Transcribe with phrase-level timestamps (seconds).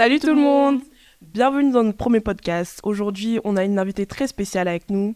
[0.00, 0.80] Salut tout le monde
[1.20, 2.80] Bienvenue dans notre premier podcast.
[2.84, 5.14] Aujourd'hui, on a une invitée très spéciale avec nous.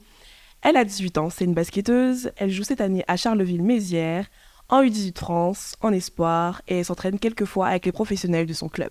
[0.60, 2.32] Elle a 18 ans, c'est une basketteuse.
[2.36, 4.26] Elle joue cette année à Charleville-Mézières,
[4.68, 8.90] en U18 France, en espoir, et elle s'entraîne quelquefois avec les professionnels de son club.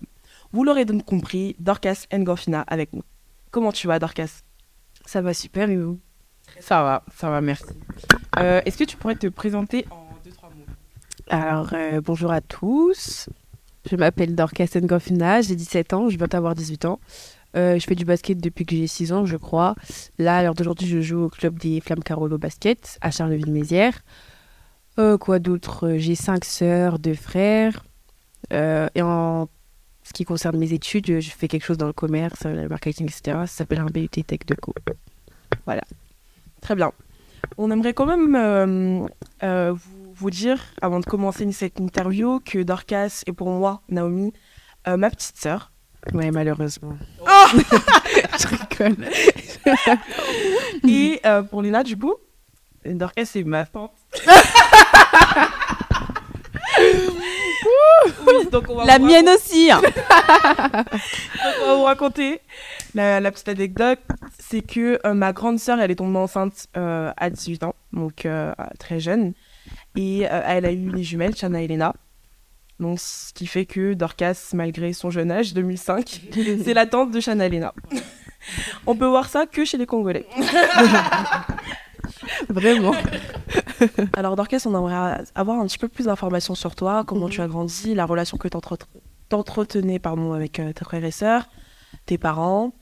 [0.52, 3.04] Vous l'aurez donc compris, Dorcas Ngorfina avec nous.
[3.52, 4.42] Comment tu vas, Dorcas?
[5.06, 6.00] Ça va super, et vous?
[6.58, 7.72] Ça va, ça va, merci.
[8.40, 10.64] Euh, Est-ce que tu pourrais te présenter en deux, trois mots?
[11.28, 13.28] Alors, euh, bonjour à tous.
[13.90, 17.00] Je m'appelle Dorcas Ngofina, j'ai 17 ans, je viens d'avoir 18 ans.
[17.56, 19.74] Euh, je fais du basket depuis que j'ai 6 ans, je crois.
[20.18, 24.00] Là, à l'heure d'aujourd'hui, je joue au club des Flammes Carolo Basket à Charleville-Mézières.
[24.98, 25.94] Euh, quoi d'autre?
[25.96, 27.84] J'ai 5 sœurs, 2 frères.
[28.52, 29.48] Euh, et en
[30.02, 33.38] ce qui concerne mes études, je fais quelque chose dans le commerce, le marketing, etc.
[33.40, 34.74] Ça s'appelle un BUT Tech de Co.
[35.64, 35.82] Voilà.
[36.60, 36.92] Très bien.
[37.58, 39.06] On aimerait quand même euh,
[39.42, 44.32] euh, vous, vous dire, avant de commencer cette interview, que Dorcas est pour moi, Naomi,
[44.88, 45.72] euh, ma petite sœur.
[46.12, 46.96] Ouais, malheureusement.
[48.38, 48.96] Je rigole.
[50.88, 52.14] Et euh, pour Lina, du coup,
[52.84, 53.92] Dorcas, c'est ma tante.
[58.26, 59.80] oui, donc on va La mienne aussi hein.
[59.80, 59.94] Donc,
[61.62, 62.40] on va vous raconter
[62.94, 64.00] la, la petite anecdote.
[64.38, 68.26] C'est que euh, ma grande sœur, elle est tombée enceinte euh, à 18 ans, donc
[68.26, 69.32] euh, très jeune.
[69.96, 71.94] Et euh, elle a eu les jumelles, Chana et Lena.
[72.80, 76.22] Donc, ce qui fait que Dorcas, malgré son jeune âge, 2005,
[76.64, 77.72] c'est la tante de Chana et Lena.
[78.86, 80.26] on peut voir ça que chez les Congolais.
[82.48, 82.94] Vraiment.
[84.14, 87.46] Alors, Dorcas, on aimerait avoir un petit peu plus d'informations sur toi, comment tu as
[87.48, 88.78] grandi, la relation que t'entre-
[89.28, 91.48] t'entretenais pardon, avec euh, tes frères et sœurs,
[92.06, 92.72] tes parents,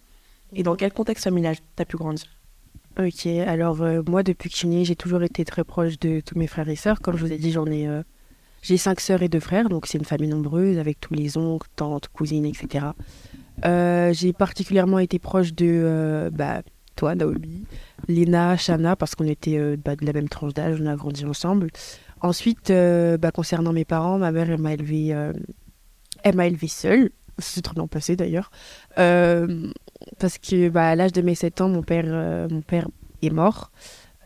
[0.54, 2.26] et dans quel contexte familial t'as pu grandir?
[2.98, 6.20] Ok, alors euh, moi depuis que je suis née, j'ai toujours été très proche de
[6.20, 7.00] tous mes frères et sœurs.
[7.00, 8.02] Comme je vous ai dit, j'en ai, euh,
[8.60, 11.68] j'ai cinq sœurs et deux frères, donc c'est une famille nombreuse avec tous les oncles,
[11.74, 12.88] tantes, cousines, etc.
[13.64, 16.60] Euh, j'ai particulièrement été proche de bah,
[16.94, 17.64] toi, Naomi,
[18.08, 21.68] Léna, Shana, parce qu'on était bah, de la même tranche d'âge, on a grandi ensemble.
[22.20, 25.16] Ensuite, bah, concernant mes parents, ma mère elle m'a élevée,
[26.24, 27.10] elle m'a élevée seule.
[27.38, 28.50] C'est très bien passé d'ailleurs.
[28.98, 29.70] Euh,
[30.18, 32.88] parce que bah, à l'âge de mes 7 ans, mon père, euh, mon père
[33.22, 33.70] est mort.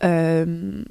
[0.03, 0.83] Euh,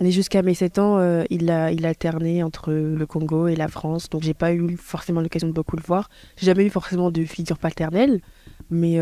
[0.00, 3.66] mais jusqu'à mes 7 ans, il, a, il a alterné entre le Congo et la
[3.66, 4.08] France.
[4.08, 6.08] Donc j'ai pas eu forcément l'occasion de beaucoup le voir.
[6.36, 8.20] J'ai jamais eu forcément de figure paternelle.
[8.70, 9.00] Mais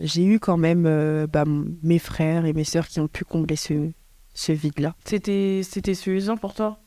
[0.00, 1.44] j'ai eu quand même bah,
[1.82, 3.90] mes frères et mes sœurs qui ont pu combler ce,
[4.36, 4.94] ce vide-là.
[5.04, 5.62] C'était,
[5.94, 6.78] suffisant pour toi,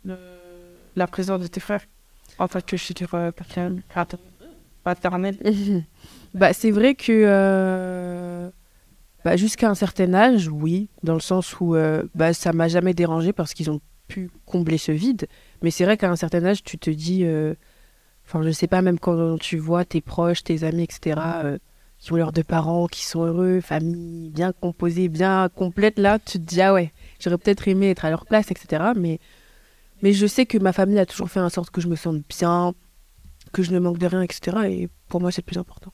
[0.95, 1.85] la présence de tes frères
[2.37, 3.31] En fait, que suis euh,
[4.83, 5.37] paternelle.
[6.33, 8.49] bah, c'est vrai que euh,
[9.25, 12.93] bah, jusqu'à un certain âge, oui, dans le sens où euh, bah, ça m'a jamais
[12.93, 15.27] dérangé parce qu'ils ont pu combler ce vide.
[15.61, 17.53] Mais c'est vrai qu'à un certain âge, tu te dis, euh,
[18.25, 21.57] enfin, je sais pas, même quand tu vois tes proches, tes amis, etc., euh,
[21.99, 26.39] qui ont leurs deux parents, qui sont heureux, famille bien composée, bien complète, là, tu
[26.39, 28.93] te dis, ah ouais, j'aurais peut-être aimé être à leur place, etc.
[28.95, 29.19] Mais,
[30.01, 32.21] mais je sais que ma famille a toujours fait en sorte que je me sente
[32.29, 32.73] bien,
[33.51, 34.57] que je ne manque de rien, etc.
[34.67, 35.91] Et pour moi, c'est le plus important.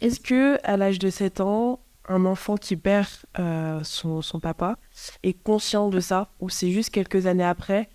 [0.00, 3.08] Est-ce que, à l'âge de 7 ans, un enfant qui perd
[3.38, 4.78] euh, son, son papa
[5.22, 7.88] est conscient de ça Ou c'est juste quelques années après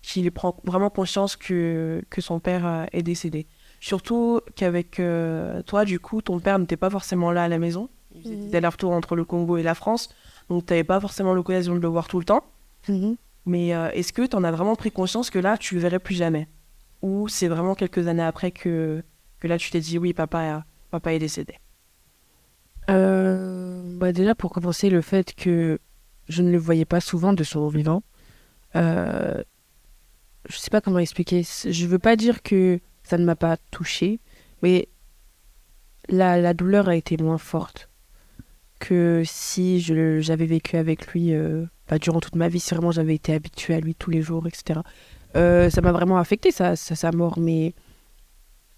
[0.00, 3.46] qu'il prend vraiment conscience que, que son père euh, est décédé?
[3.80, 7.88] Surtout qu'avec euh, toi, du coup, ton père n'était pas forcément là à la maison.
[8.14, 10.08] Il faisait des allers-retours entre le Congo et la France.
[10.48, 12.44] Donc, tu n'avais pas forcément l'occasion de le voir tout le temps.
[13.46, 15.98] Mais euh, est-ce que tu en as vraiment pris conscience que là, tu le verrais
[15.98, 16.48] plus jamais?
[17.02, 19.02] Ou c'est vraiment quelques années après que,
[19.40, 21.54] que là, tu t'es dit, oui, papa, papa est décédé?
[22.90, 25.78] Euh, bah déjà, pour commencer, le fait que
[26.28, 28.02] je ne le voyais pas souvent de son vivant,
[28.76, 29.42] euh,
[30.48, 31.42] je sais pas comment expliquer.
[31.42, 34.20] Je veux pas dire que ça ne m'a pas touché,
[34.62, 34.88] mais
[36.08, 37.88] la, la douleur a été moins forte
[38.78, 43.14] que si j'avais vécu avec lui euh, bah, durant toute ma vie, si vraiment j'avais
[43.14, 44.80] été habituée à lui tous les jours, etc.
[45.38, 47.74] Euh, ça m'a vraiment affecté, sa, sa, sa mort, mais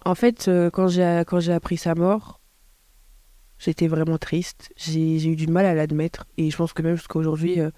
[0.05, 2.41] en fait, euh, quand j'ai appris sa mort,
[3.61, 4.73] J'étais vraiment triste.
[4.75, 6.25] J'ai eu du mal à l'admettre.
[6.37, 7.69] Et je pense que même jusqu'à aujourd'hui, euh,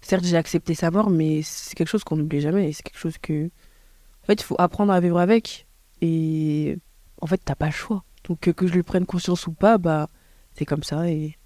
[0.00, 2.72] certes, j'ai accepté sa mort, mais c'est quelque chose qu'on n'oublie jamais.
[2.72, 3.46] C'est quelque chose que.
[3.46, 5.66] En fait, il faut apprendre à vivre avec.
[6.00, 6.78] Et
[7.20, 8.04] en fait, t'as pas le choix.
[8.28, 10.08] Donc, que, que je lui prenne conscience ou pas, bah,
[10.54, 11.10] c'est comme ça.
[11.10, 11.36] Et,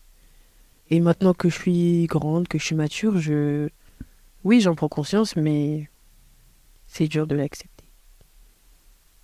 [0.91, 3.71] et maintenant que je suis grande, que je suis mature, je.
[4.45, 5.89] Oui, j'en prends conscience, mais
[6.97, 7.85] c'est dur de l'accepter.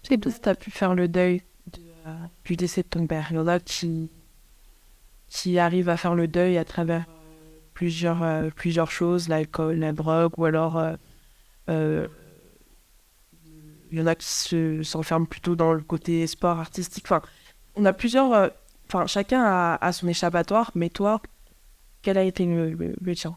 [0.02, 0.30] C'est tout.
[0.30, 1.42] Tu as pu faire le deuil
[1.72, 2.14] de, euh,
[2.44, 3.28] du décès de ton père.
[3.30, 4.10] Il y en a qui,
[5.28, 9.92] qui arrivent à faire le deuil à travers euh, plusieurs, euh, plusieurs choses, l'alcool, la
[9.92, 10.80] drogue, ou alors
[11.68, 12.08] il
[13.98, 17.04] y en a qui se- s'enferment plutôt dans le côté sport artistique.
[17.06, 17.22] Enfin,
[17.76, 18.50] on a plusieurs.
[18.88, 19.42] Enfin, chacun
[19.80, 21.22] a, son échappatoire, mais toi,
[22.02, 23.36] quel a été le, le- le tien?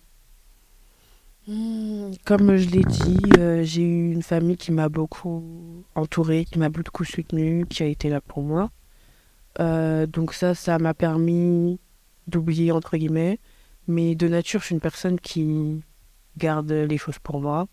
[1.47, 6.69] Comme je l'ai dit, euh, j'ai eu une famille qui m'a beaucoup entourée, qui m'a
[6.69, 8.71] beaucoup soutenue, qui a été là pour moi.
[9.59, 11.79] Euh, donc ça, ça m'a permis
[12.27, 13.39] d'oublier, entre guillemets.
[13.87, 15.83] Mais de nature, je suis une personne qui
[16.37, 17.67] garde les choses pour moi,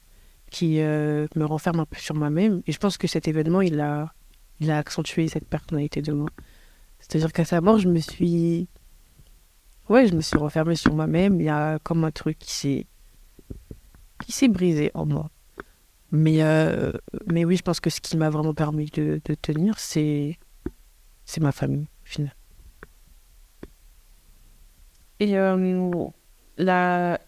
[0.50, 2.60] qui euh, me renferme un peu sur moi-même.
[2.66, 4.12] Et je pense que cet événement, il a,
[4.60, 6.28] il a accentué cette personnalité de moi.
[6.98, 8.68] C'est-à-dire qu'à sa mort, je me suis...
[9.88, 11.40] Ouais, je me suis renfermée sur moi-même.
[11.40, 12.86] Il y a comme un truc qui s'est
[14.22, 15.30] qui s'est brisé en moi.
[16.10, 16.92] Mais, euh,
[17.26, 20.38] mais oui, je pense que ce qui m'a vraiment permis de, de tenir, c'est
[21.24, 22.34] c'est ma famille, au final.
[25.20, 26.06] Et euh,
[26.58, 27.20] la...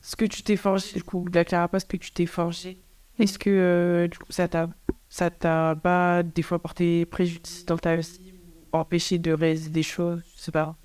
[0.00, 2.78] ce que tu t'es forgé, du coup, la carapace que tu t'es forgé,
[3.18, 4.68] est-ce que euh, du coup, ça t'a
[5.08, 8.34] ça t'a pas des fois porté préjudice dans ta vie
[8.72, 10.76] ou empêché de réaliser des choses Je sais pas?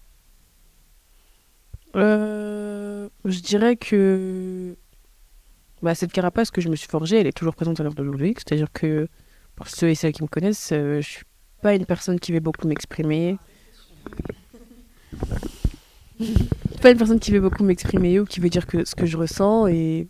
[1.95, 4.77] Euh, je dirais que
[5.81, 8.33] bah, cette carapace que je me suis forgée, elle est toujours présente à l'heure d'aujourd'hui.
[8.37, 9.07] C'est-à-dire que
[9.55, 11.25] pour ceux et celles qui me connaissent, euh, je suis
[11.61, 13.37] pas une personne qui va beaucoup m'exprimer.
[16.81, 19.17] pas une personne qui veut beaucoup m'exprimer ou qui veut dire que ce que je
[19.17, 20.07] ressens et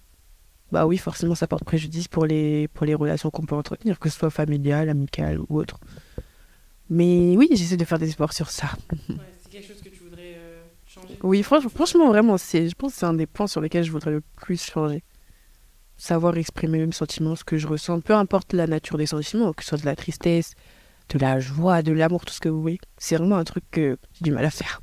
[0.71, 4.09] bah oui forcément ça porte préjudice pour les pour les relations qu'on peut entretenir que
[4.09, 5.79] ce soit familiales amicales ou autre
[6.89, 8.69] mais oui j'essaie de faire des efforts sur ça
[9.41, 10.37] c'est quelque chose que tu voudrais
[10.85, 11.17] changer?
[11.23, 13.91] Oui franchement, franchement vraiment c'est je pense que c'est un des points sur lesquels je
[13.91, 15.03] voudrais le plus changer
[16.01, 19.63] savoir exprimer mes sentiments ce que je ressens peu importe la nature des sentiments que
[19.63, 20.53] ce soit de la tristesse
[21.09, 23.97] de la joie de l'amour tout ce que vous voulez c'est vraiment un truc que
[24.13, 24.81] j'ai du mal à faire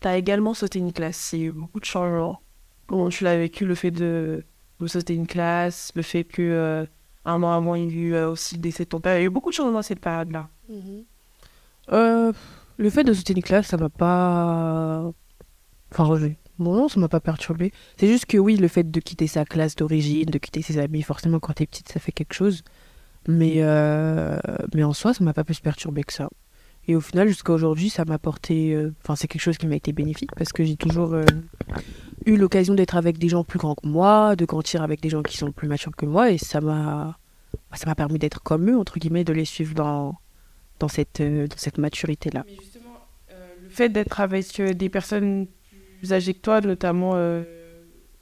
[0.00, 2.40] T'as également sauté une classe, il y a eu beaucoup de changements.
[2.86, 4.44] Comment tu l'as vécu, le fait de,
[4.80, 6.86] de sauter une classe, le fait que euh,
[7.26, 9.16] un an avant, il y a eu euh, aussi le décès de ton père?
[9.16, 10.48] Il y a eu beaucoup de changements cette période-là.
[11.92, 12.32] Euh,
[12.78, 15.12] le fait de sauter une classe, ça m'a pas.
[15.92, 17.72] Enfin, bon, non, ça m'a pas perturbé.
[17.96, 21.02] C'est juste que oui, le fait de quitter sa classe d'origine, de quitter ses amis,
[21.02, 22.62] forcément, quand t'es petite, ça fait quelque chose.
[23.28, 24.38] Mais, euh,
[24.74, 26.28] mais en soi, ça m'a pas plus perturbé que ça.
[26.88, 28.74] Et au final, jusqu'à aujourd'hui, ça m'a apporté.
[28.74, 31.24] euh, Enfin, c'est quelque chose qui m'a été bénéfique parce que j'ai toujours euh,
[32.24, 35.22] eu l'occasion d'être avec des gens plus grands que moi, de grandir avec des gens
[35.22, 37.18] qui sont plus matures que moi, et ça m'a.
[37.70, 40.16] bah, Ça m'a permis d'être comme eux, entre guillemets, de les suivre dans,
[40.78, 42.44] dans cette, dans cette maturité-là.
[42.46, 43.06] Mais justement,
[43.62, 45.46] le fait d'être avec des personnes
[46.00, 47.44] plus âgées que toi, notamment euh,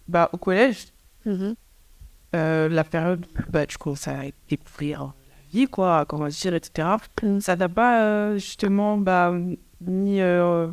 [0.08, 0.88] bah, au collège,
[1.26, 4.16] euh, la période bah, tu commences à
[4.48, 5.12] découvrir la
[5.52, 6.88] vie, quoi, à grandir, etc.
[7.22, 7.40] Mm.
[7.40, 9.32] Ça t'a pas euh, justement bah,
[9.80, 10.20] mis,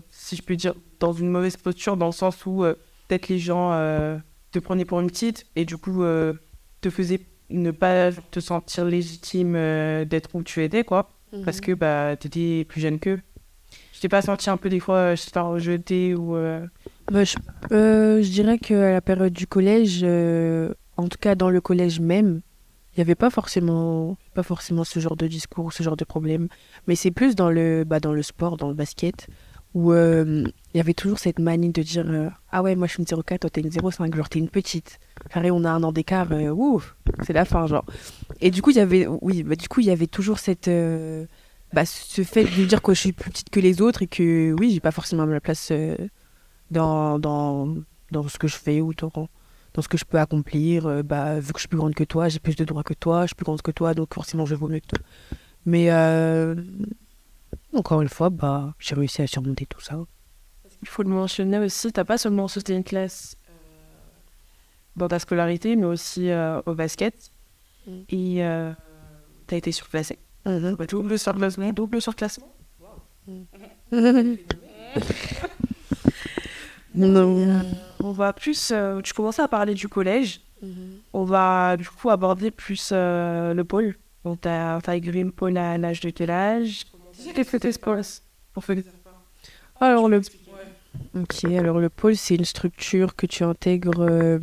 [0.10, 2.64] si je peux dire, dans une mauvaise posture, dans le sens où
[3.08, 3.70] peut-être les gens
[4.52, 6.04] te prenaient pour une petite et du coup
[6.82, 9.54] te faisaient ne pas te sentir légitime
[10.06, 11.12] d'être où tu étais, quoi,
[11.46, 13.22] parce que bah, tu étais plus jeune qu'eux.
[13.96, 16.36] Je t'ai pas senti un peu des fois, euh, je t'ai rejeté ou.
[16.36, 16.68] euh,
[17.10, 17.36] Bah, je,
[17.72, 22.02] euh, je dirais qu'à la période du collège, euh, en tout cas dans le collège
[22.02, 22.42] même,
[22.94, 26.50] il n'y avait pas forcément, pas forcément ce genre de discours, ce genre de problème.
[26.88, 29.28] Mais c'est plus dans le, bah, dans le sport, dans le basket,
[29.74, 30.44] où euh,
[30.74, 33.06] il y avait toujours cette manie de dire euh, Ah ouais, moi je suis une
[33.08, 35.00] 0,4, toi t'es une 0,5, genre t'es une petite.
[35.30, 37.86] Carré, on a un an d'écart, euh, ouf, c'est la fin, genre.
[38.42, 40.70] Et du coup, il y avait, oui, bah, du coup, il y avait toujours cette.
[41.76, 44.56] Bah, ce fait de dire que je suis plus petite que les autres et que
[44.58, 45.98] oui, j'ai pas forcément ma place euh,
[46.72, 47.76] dans, dans,
[48.12, 49.12] dans ce que je fais ou dans,
[49.74, 50.86] dans ce que je peux accomplir.
[50.86, 52.94] Euh, bah, vu que je suis plus grande que toi, j'ai plus de droits que
[52.94, 55.00] toi, je suis plus grande que toi, donc forcément je vaux mieux que toi.
[55.66, 56.56] Mais euh,
[57.74, 60.00] encore une fois, bah, j'ai réussi à surmonter tout ça.
[60.82, 63.54] Il faut le mentionner aussi, t'as pas seulement sauté une classe euh,
[64.96, 67.32] dans ta scolarité, mais aussi euh, au basket.
[67.86, 67.92] Mm.
[68.08, 68.38] Et
[69.48, 70.20] t'as été surclassé.
[70.46, 71.72] Bah, double surclassement.
[71.74, 72.48] Double surclassement.
[76.96, 77.62] non.
[78.04, 78.72] On va plus.
[78.72, 80.42] euh, tu commençais à parler du collège.
[81.14, 83.96] On va du coup aborder plus euh, le pôle.
[84.24, 86.86] Donc, t'as intégré le pôle à l'âge de quel âge?
[87.34, 87.98] Qu'est-ce que t'es sports
[88.54, 88.78] Pour faire
[89.80, 90.22] Alors le
[91.14, 94.40] Ok, alors le pôle, c'est une structure que tu intègres euh,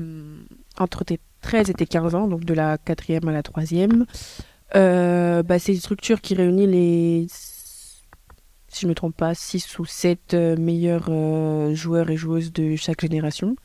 [0.78, 4.06] entre tes 13 et tes 15 ans, donc de la quatrième à la troisième.
[4.74, 9.78] Euh, bah, c'est une structure qui réunit les, si je ne me trompe pas, 6
[9.78, 13.56] ou 7 meilleurs euh, joueurs et joueuses de chaque génération.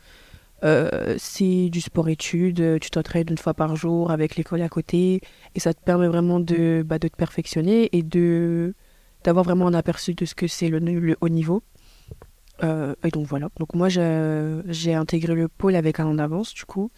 [0.64, 5.20] Euh, c'est du sport-études, tu t'entraînes une fois par jour avec l'école à côté,
[5.54, 8.74] et ça te permet vraiment de, bah, de te perfectionner et de
[9.24, 11.62] d'avoir vraiment un aperçu de ce que c'est le, haut niveau.
[12.62, 13.48] Euh, et donc voilà.
[13.58, 16.90] Donc moi j'ai intégré le pôle avec un an d'avance du coup.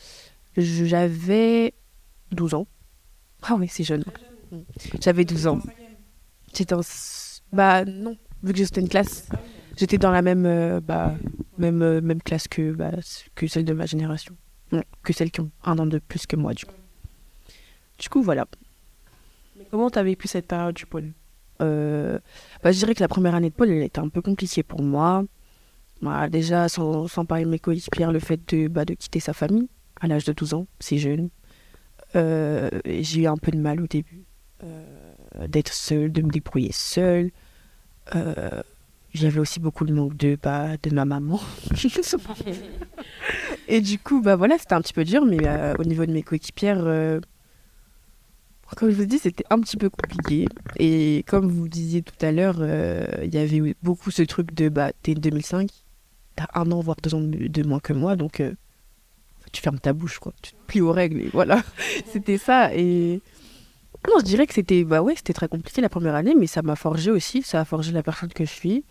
[0.56, 1.74] J'avais
[2.32, 2.66] 12 ans.
[3.42, 4.04] Ah oui, c'est jeune.
[5.00, 5.60] J'avais 12 ans.
[6.54, 6.80] J'étais en...
[7.52, 9.28] Bah non, vu que j'étais une classe.
[9.76, 11.14] J'étais dans la même, euh, bah,
[11.58, 12.90] même, euh, même classe que, bah,
[13.34, 14.36] que celle de ma génération.
[14.72, 16.74] Non, que celles qui ont un an de plus que moi, du coup.
[17.98, 18.46] Du coup, voilà.
[19.70, 21.12] Comment t'as vécu cette période du pôle?
[21.60, 22.18] Euh,
[22.62, 24.82] bah, je dirais que la première année de pôle, elle était un peu compliquée pour
[24.82, 25.24] moi.
[26.02, 29.32] Bah, déjà, sans, sans parler de mes coéquipières, le fait de, bah, de quitter sa
[29.32, 29.68] famille
[30.00, 31.28] à l'âge de 12 ans, c'est jeune.
[32.16, 34.24] Euh, j'ai eu un peu de mal au début
[34.64, 34.84] euh,
[35.48, 37.30] d'être seule, de me débrouiller seule.
[38.16, 38.62] Euh,
[39.14, 41.40] J'avais aussi beaucoup de manque de, bah, de ma maman.
[43.68, 45.38] Et du coup, bah voilà, c'était un petit peu dur, mais
[45.78, 47.20] au niveau de mes coéquipières,
[48.76, 50.46] comme je vous dis, c'était un petit peu compliqué.
[50.78, 54.68] Et comme vous disiez tout à l'heure, euh, il y avait beaucoup ce truc de
[54.68, 55.70] bah, t'es 2005,
[56.36, 58.54] t'as un an, voire deux ans de, de moins que moi, donc euh,
[59.52, 60.32] tu fermes ta bouche, quoi.
[60.42, 61.62] Tu te plies aux règles, et voilà.
[62.12, 62.74] c'était ça.
[62.74, 63.20] Et
[64.08, 66.62] non, je dirais que c'était bah ouais, c'était très compliqué la première année, mais ça
[66.62, 68.84] m'a forgé aussi, ça a forgé la personne que je suis.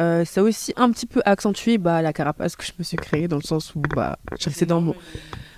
[0.00, 2.96] Euh, ça a aussi un petit peu accentué bah, la carapace que je me suis
[2.96, 4.94] créée, dans le sens où bah, je restais dans mon,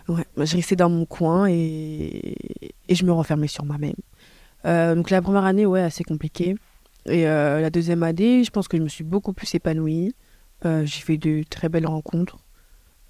[0.09, 2.35] Ouais, je restais dans mon coin et,
[2.89, 3.95] et je me renfermais sur moi-même.
[4.67, 6.57] Euh, donc la première année, ouais, assez compliqué.
[7.07, 10.15] Et euh, la deuxième année, je pense que je me suis beaucoup plus épanouie.
[10.63, 12.37] J'ai fait de très belles rencontres.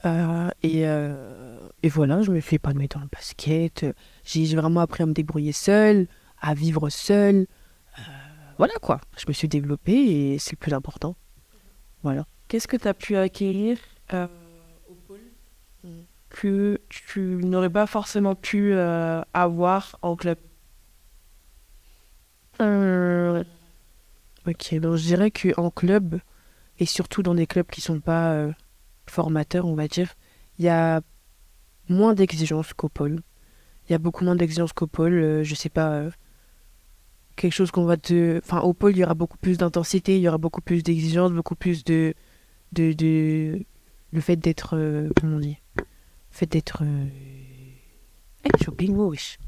[0.05, 3.87] Euh, et, euh, et voilà, je me suis épanouie dans le basket.
[4.25, 6.07] J'ai vraiment appris à me débrouiller seule,
[6.41, 7.47] à vivre seule.
[7.99, 8.03] Euh,
[8.59, 11.17] voilà quoi, je me suis développée et c'est le plus important.
[12.03, 12.27] Voilà.
[12.49, 13.79] Qu'est-ce que t'as pu acquérir
[14.13, 14.27] euh,
[14.89, 15.19] au pôle
[16.31, 20.39] que tu n'aurais pas forcément pu euh, avoir en club?
[22.61, 23.45] Euh,
[24.47, 26.19] Ok, donc je dirais qu'en club,
[26.79, 28.49] et surtout dans des clubs qui sont pas
[29.11, 30.15] formateurs, on va dire,
[30.59, 31.01] il y a
[31.89, 33.21] moins d'exigences qu'au pôle.
[33.89, 35.15] Il y a beaucoup moins d'exigences qu'au pôle.
[35.15, 36.11] euh, je sais pas, euh,
[37.37, 38.39] quelque chose qu'on va te.
[38.39, 41.33] Enfin, au pôle, il y aura beaucoup plus d'intensité, il y aura beaucoup plus d'exigences,
[41.33, 42.15] beaucoup plus de.
[42.73, 43.65] de, de...
[44.13, 44.77] Le fait d'être.
[44.77, 45.85] euh, comment on dit Le
[46.31, 46.85] fait d'être.
[48.89, 49.39] Mot, wesh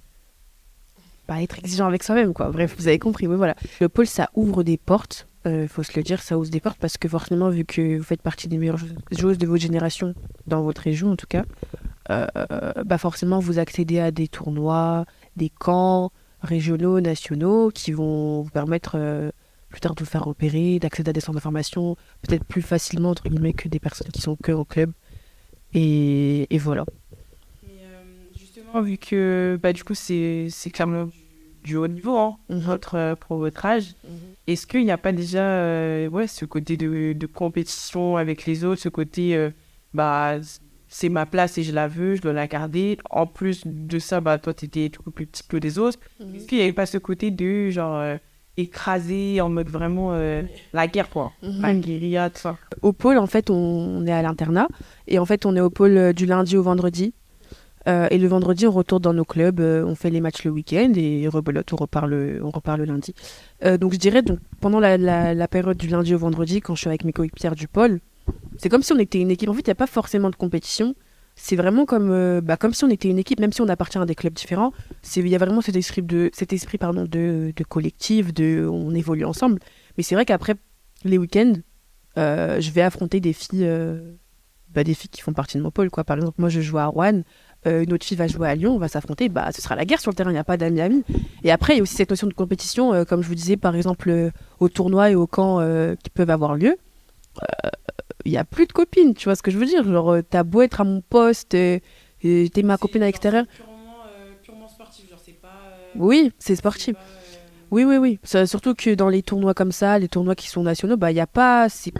[1.27, 2.51] pas être exigeant avec soi-même, quoi.
[2.51, 3.55] Bref, vous avez compris, voilà.
[3.81, 6.79] Le pôle, ça ouvre des portes, euh, faut se le dire, ça ouvre des portes
[6.79, 8.79] parce que forcément, vu que vous faites partie des meilleures
[9.11, 10.15] joueuses de votre génération,
[10.47, 11.45] dans votre région en tout cas,
[12.11, 12.27] euh,
[12.85, 15.05] bah forcément, vous accédez à des tournois,
[15.37, 19.31] des camps régionaux, nationaux, qui vont vous permettre euh,
[19.69, 23.29] plus tard de vous faire repérer, d'accéder à des centres d'information, peut-être plus facilement, entre
[23.29, 24.93] guillemets, que des personnes qui sont que au club.
[25.75, 26.85] Et, voilà.
[28.37, 31.09] Justement, vu que bah, du coup, c'est clairement
[31.63, 33.95] du, haut niveau hein, votre, euh, pour votre âge,
[34.47, 38.65] est-ce qu'il n'y a pas déjà euh, ouais, ce côté de, de compétition avec les
[38.65, 39.51] autres, ce côté euh,
[39.95, 40.37] bah,
[40.89, 42.99] c'est ma place et je la veux, je dois la garder.
[43.09, 45.99] En plus de ça, bah, toi, tu étais tout plus petit que les autres.
[46.35, 48.17] Est-ce qu'il n'y avait pas ce côté de genre euh,
[48.59, 50.43] écrasé en mode vraiment euh,
[50.75, 51.33] la guerre, quoi?
[51.43, 52.59] La guérilla, tout ça.
[52.83, 54.69] au pôle, en fait, on, on est à l'internat.
[55.07, 57.15] Et en fait, on est au pôle du lundi au vendredi.
[57.89, 60.51] Euh, et le vendredi, on retourne dans nos clubs, euh, on fait les matchs le
[60.51, 63.15] week-end et rebelote, on repart le, on repart le lundi.
[63.65, 66.89] Euh, donc je dirais, donc, pendant la, période du lundi au vendredi, quand je suis
[66.89, 68.01] avec mes coéquipières du pôle,
[68.59, 69.49] c'est comme si on était une équipe.
[69.49, 70.95] En fait, il n'y a pas forcément de compétition.
[71.35, 74.05] C'est vraiment comme, bah, comme si on était une équipe, même si on appartient à
[74.05, 74.73] des clubs différents.
[75.17, 78.95] Il y a vraiment cet esprit, de, cet esprit pardon, de, de collectif, de, on
[78.95, 79.59] évolue ensemble.
[79.97, 80.55] Mais c'est vrai qu'après
[81.05, 81.55] les week-ends,
[82.17, 83.67] je vais affronter des filles,
[84.69, 85.91] bah, des filles qui font partie de mon pôle.
[85.91, 86.05] Quoi.
[86.05, 87.23] Par exemple, moi, je joue à Rouen,
[87.67, 89.29] euh, une autre fille va jouer à Lyon, on va s'affronter.
[89.29, 91.05] Bah, ce sera la guerre sur le terrain, il n'y a pas d'amis-amis.
[91.45, 93.57] Et après, il y a aussi cette notion de compétition, euh, comme je vous disais,
[93.57, 96.77] par exemple, euh, au tournoi et au camp euh, qui peuvent avoir lieu.
[98.25, 99.85] Il n'y a plus de copines, tu vois ce que je veux dire?
[99.85, 101.83] Genre, t'as beau être à mon poste, t'es
[102.63, 103.45] ma copine à l'extérieur.
[104.43, 105.49] Purement, sportif, genre c'est pas.
[105.97, 106.95] Oui, c'est sportif.
[107.71, 108.19] Oui, oui, oui.
[108.25, 111.21] Surtout que dans les tournois comme ça, les tournois qui sont nationaux, bah, il n'y
[111.21, 111.69] a pas.
[111.69, 111.93] c'est-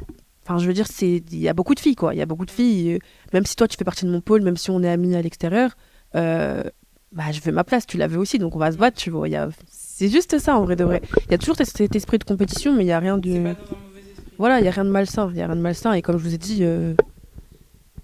[0.45, 2.15] Enfin, je veux dire, c'est il y a beaucoup de filles, quoi.
[2.15, 2.95] Il y a beaucoup de filles.
[2.95, 2.99] euh,
[3.33, 5.23] même si toi, tu fais partie de mon pôle, même si on est amis à
[5.23, 5.77] l'extérieur,
[6.17, 6.65] euh,
[7.13, 9.11] bah, je veux ma place, tu la veux aussi, donc on va se battre, tu
[9.11, 9.29] vois.
[9.29, 9.51] Y a...
[9.69, 11.01] C'est juste ça, en vrai de vrai.
[11.27, 13.55] Il y a toujours cet- esprit de compétition, mais il n'y a rien de.
[14.39, 15.31] Voilà, il n'y a rien de malsain.
[15.31, 15.93] Il y a rien de malsain.
[15.93, 16.95] Et comme je vous ai dit, euh,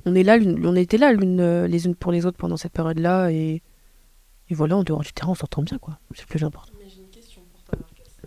[0.04, 3.32] on, est là, on était là l'une, les unes pour les autres pendant cette période-là.
[3.32, 3.62] Et...
[4.48, 5.98] et voilà, en dehors du terrain, on s'entend bien, quoi.
[6.14, 6.72] C'est plus important.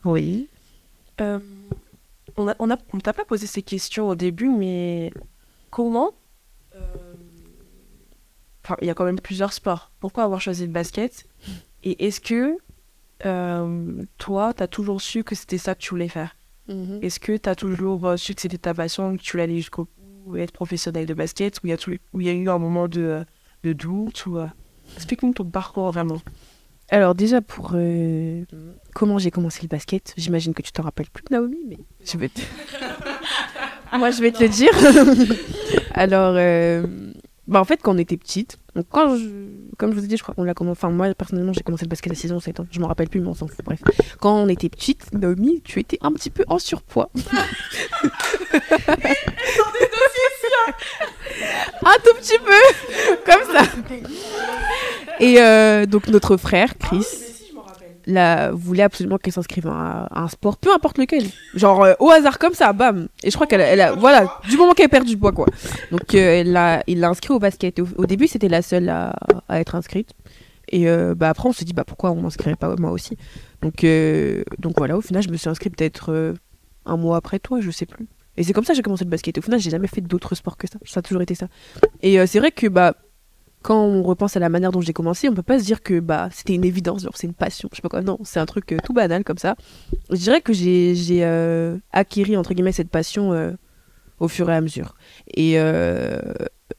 [0.03, 0.49] Oui.
[1.21, 1.39] Euh,
[2.41, 5.11] on a, on a, on t'a pas posé ces questions au début, mais
[5.69, 6.11] comment
[6.75, 6.79] euh,
[8.63, 9.91] Enfin, il y a quand même plusieurs sports.
[9.99, 11.27] Pourquoi avoir choisi le basket?
[11.83, 12.57] Et est-ce que
[13.25, 16.35] euh, toi, t'as toujours su que c'était ça que tu voulais faire?
[17.01, 19.89] Est-ce que t'as toujours euh, su que c'était ta passion, que tu voulais aller jusqu'au
[20.25, 21.59] bout être professionnel de basket?
[21.63, 23.25] Ou il y a, eu un moment de,
[23.63, 24.37] de doute ou,
[24.95, 26.21] Explique-nous ton parcours vraiment.
[26.91, 28.43] Alors déjà pour euh,
[28.93, 32.27] comment j'ai commencé le basket, j'imagine que tu t'en rappelles plus Naomi, mais je vais
[32.27, 32.41] te...
[33.97, 34.73] moi je vais te le dire.
[35.93, 36.85] Alors euh,
[37.47, 39.25] bah en fait quand on était petite, donc quand je...
[39.77, 41.85] comme je vous ai dit, je crois qu'on l'a commencé, enfin moi personnellement j'ai commencé
[41.85, 43.63] le basket à 6 ans, 7 ans, je me rappelle plus mais on s'en fout,
[43.63, 43.79] bref.
[44.19, 47.09] Quand on était petite, Naomi, tu étais un petit peu en surpoids.
[51.85, 53.63] un tout petit peu, comme ça.
[55.19, 57.05] Et euh, donc notre frère, Chris,
[58.05, 61.25] la, voulait absolument qu'elle s'inscrive à, un sport, peu importe lequel.
[61.53, 63.07] Genre euh, au hasard comme ça, bam.
[63.23, 65.45] Et je crois qu'elle a, elle a- voilà, du moment qu'elle perd du poids quoi.
[65.91, 67.79] Donc euh, elle l'a, il l'a inscrit au basket.
[67.79, 69.13] Au, début c'était la seule à,
[69.47, 70.09] à être inscrite.
[70.73, 70.85] Et
[71.17, 73.17] bah après on s'est dit bah pourquoi on m'inscrirait pas moi aussi.
[73.61, 73.85] Donc
[74.57, 76.33] donc voilà, au final je me suis inscrite peut-être
[76.85, 78.07] un mois après toi, je sais plus.
[78.37, 79.37] Et c'est comme ça que j'ai commencé le basket.
[79.37, 80.79] Au final j'ai jamais fait d'autres sports que ça.
[80.85, 81.47] Ça a toujours été ça.
[82.01, 82.95] Et euh, c'est vrai que bah
[83.61, 85.99] quand on repense à la manière dont j'ai commencé, on peut pas se dire que
[85.99, 88.01] bah c'était une évidence, genre c'est une passion, je sais pas quoi.
[88.01, 89.55] Non, c'est un truc euh, tout banal comme ça.
[90.09, 93.51] Je dirais que j'ai j'ai euh, acquis entre guillemets cette passion euh,
[94.19, 94.95] au fur et à mesure.
[95.35, 95.57] Et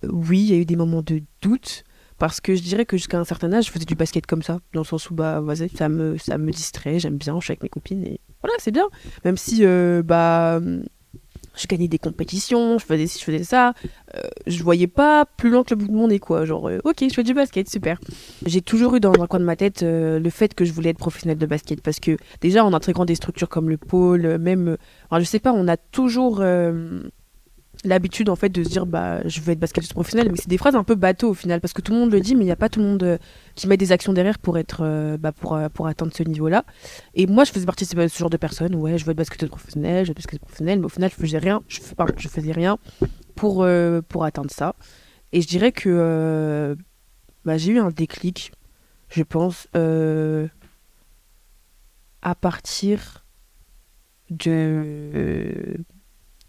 [0.09, 1.85] oui, il y a eu des moments de doute
[2.19, 4.59] parce que je dirais que jusqu'à un certain âge, je faisais du basket comme ça,
[4.73, 7.53] dans le sens où bah vas-y, ça me ça me distrait, j'aime bien, je suis
[7.53, 8.89] avec mes copines et voilà, c'est bien.
[9.25, 9.65] Même si
[10.05, 10.61] bah
[11.57, 13.75] je gagnais des compétitions, je faisais ci, je faisais ça,
[14.15, 16.45] euh, je voyais pas plus loin que le bout de mon nez quoi.
[16.45, 17.99] Genre euh, ok, je fais du basket, super.
[18.47, 20.91] J'ai toujours eu dans un coin de ma tête euh, le fait que je voulais
[20.91, 24.77] être professionnelle de basket parce que déjà en intégrant des structures comme le pôle, même,
[25.11, 26.43] enfin, je sais pas, on a toujours
[27.85, 30.59] l'habitude en fait de se dire bah je veux être basketeuse professionnelle, mais c'est des
[30.59, 32.47] phrases un peu bateau au final parce que tout le monde le dit, mais il
[32.47, 33.19] n'y a pas tout le monde euh,
[33.55, 36.65] qui met des actions derrière pour être euh, bah, pour euh, pour atteindre ce niveau-là.
[37.15, 39.49] Et moi je faisais partie de ce genre de personnes, ouais, je veux être basketeuse
[39.49, 41.81] professionnelle, je veux être basketeuse professionnelle, mais au final je faisais rien, je,
[42.29, 42.79] faisais rien
[43.35, 43.67] pour
[44.09, 44.75] pour atteindre ça.
[45.33, 46.77] Et je dirais que
[47.45, 48.53] bah, j'ai eu un déclic,
[49.09, 49.67] je pense,
[52.23, 53.25] à partir
[54.31, 55.77] de,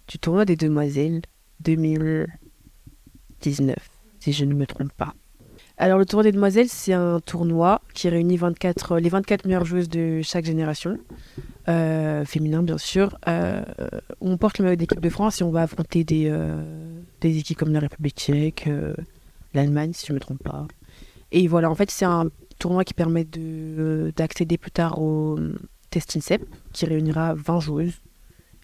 [0.07, 1.21] du tournoi des demoiselles
[1.61, 3.75] 2019,
[4.19, 5.13] si je ne me trompe pas.
[5.77, 9.89] Alors, le tournoi des demoiselles, c'est un tournoi qui réunit 24, les 24 meilleures joueuses
[9.89, 10.99] de chaque génération,
[11.67, 13.17] euh, féminin bien sûr.
[13.27, 13.63] Euh,
[14.21, 16.61] on porte le maillot d'équipe de France et on va affronter des, euh,
[17.21, 18.93] des équipes comme la République tchèque, euh,
[19.55, 20.67] l'Allemagne, si je ne me trompe pas.
[21.31, 25.57] Et voilà, en fait, c'est un tournoi qui permet de- d'accéder plus tard au euh,
[25.89, 27.99] test INSEP, qui réunira 20 joueuses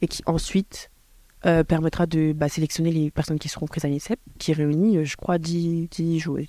[0.02, 0.92] et qui ensuite
[1.46, 5.06] euh, permettra de bah, sélectionner les personnes qui seront prises à l'INSEP, qui réunit, euh,
[5.06, 6.48] je crois, 10, 10 joueuses.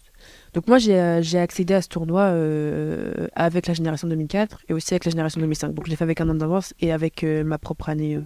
[0.52, 4.72] Donc moi, j'ai euh, j'ai accédé à ce tournoi euh, avec la génération 2004 et
[4.72, 5.74] aussi avec la génération 2005.
[5.74, 8.18] Donc je l'ai fait avec un an d'avance et avec euh, ma propre année,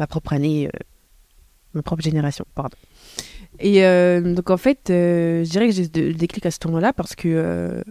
[0.00, 0.68] ma propre année,
[1.74, 2.76] ma propre génération, pardon.
[3.60, 3.80] Et
[4.20, 7.82] donc en fait, je dirais que j'ai le déclic à ce tournoi-là parce que euh,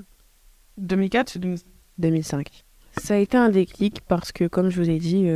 [0.77, 1.65] 2004, c'est 2005.
[1.99, 2.49] 2005.
[2.97, 5.27] Ça a été un déclic parce que, comme je vous ai dit,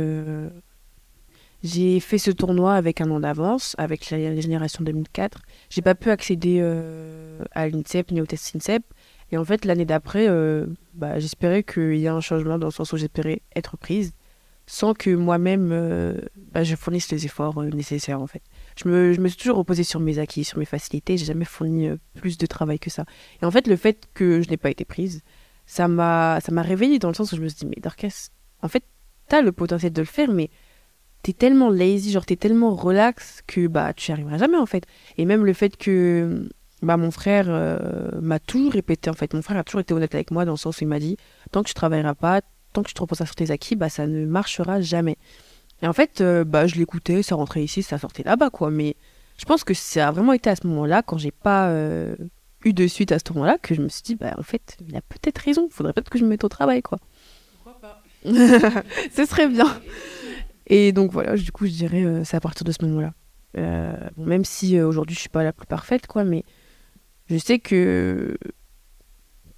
[1.62, 5.38] j'ai fait ce tournoi avec un an d'avance, avec la, génération 2004.
[5.70, 8.82] J'ai pas pu accéder euh, à l'INSEP ni au test INSEP.
[9.30, 12.72] Et en fait, l'année d'après, euh, bah, j'espérais qu'il y ait un changement dans le
[12.72, 14.12] sens où j'espérais être prise
[14.66, 16.14] sans que moi-même euh,
[16.52, 18.42] bah, je fournisse les efforts nécessaires en fait.
[18.76, 21.44] Je me, je me suis toujours reposée sur mes acquis, sur mes facilités, j'ai jamais
[21.44, 23.04] fourni plus de travail que ça.
[23.42, 25.22] Et en fait, le fait que je n'ai pas été prise,
[25.66, 28.30] ça m'a ça m'a réveillée dans le sens où je me suis dit mais Darkes
[28.62, 28.84] en fait
[29.28, 30.50] t'as le potentiel de le faire mais
[31.22, 34.84] t'es tellement lazy genre t'es tellement relax que bah tu n'y arriveras jamais en fait.
[35.18, 36.48] Et même le fait que
[36.82, 40.14] bah mon frère euh, m'a toujours répété en fait mon frère a toujours été honnête
[40.14, 41.16] avec moi dans le sens où il m'a dit
[41.52, 42.40] tant que tu travailleras pas
[42.72, 45.16] tant que tu te reposeras sur tes acquis bah ça ne marchera jamais
[45.80, 48.70] et en fait euh, bah je l'écoutais ça rentrait ici ça sortait là-bas quoi.
[48.70, 48.96] Mais
[49.38, 52.16] je pense que ça a vraiment été à ce moment-là quand j'ai pas euh,
[52.64, 54.96] eu de suite à ce moment-là que je me suis dit bah en fait il
[54.96, 56.98] a peut-être raison faudrait peut-être que je me mette au travail quoi.
[57.62, 58.02] Pourquoi pas?
[58.24, 59.68] Ce serait bien
[60.66, 63.14] et donc voilà du coup je dirais euh, c'est à partir de ce moment-là.
[63.58, 66.42] Euh, bon, même si euh, aujourd'hui je suis pas la plus parfaite quoi mais
[67.26, 68.36] je sais que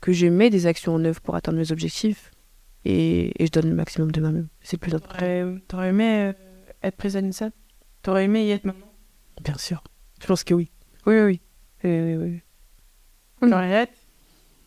[0.01, 2.31] que je mets des actions en œuvre pour atteindre mes objectifs
[2.85, 4.49] et, et je donne le maximum de moi-même.
[4.61, 5.19] C'est le plus important.
[5.19, 6.33] T'aurais t'aurais aimé euh,
[6.83, 7.23] être prise à
[8.03, 8.93] T'aurais aimé y être maintenant?
[9.43, 9.83] Bien sûr.
[10.21, 10.71] Je pense que oui.
[11.07, 11.41] Oui oui
[11.85, 12.41] oui, oui, oui.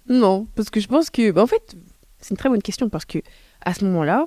[0.10, 1.32] Non, parce que je pense que.
[1.32, 1.76] bah, en fait,
[2.20, 3.20] c'est une très bonne question parce que
[3.62, 4.26] à ce moment-là,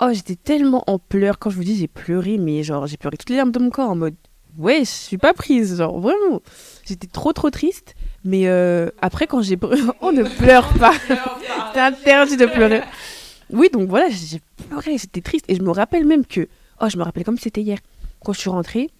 [0.00, 1.38] oh, j'étais tellement en pleurs.
[1.38, 3.70] Quand je vous dis j'ai pleuré, mais genre, j'ai pleuré toutes les larmes de mon
[3.70, 4.14] corps en mode.
[4.58, 6.40] Ouais, je suis pas prise, genre vraiment.
[6.84, 7.94] J'étais trop trop triste.
[8.24, 9.58] Mais euh, après, quand j'ai.
[10.00, 10.92] On ne pleure pas.
[11.74, 12.82] C'est interdit de pleurer.
[13.50, 15.44] Oui, donc voilà, j'ai pleuré, j'étais triste.
[15.48, 16.48] Et je me rappelle même que.
[16.80, 17.78] Oh, je me rappelle comme c'était hier.
[18.24, 18.90] Quand je suis rentrée,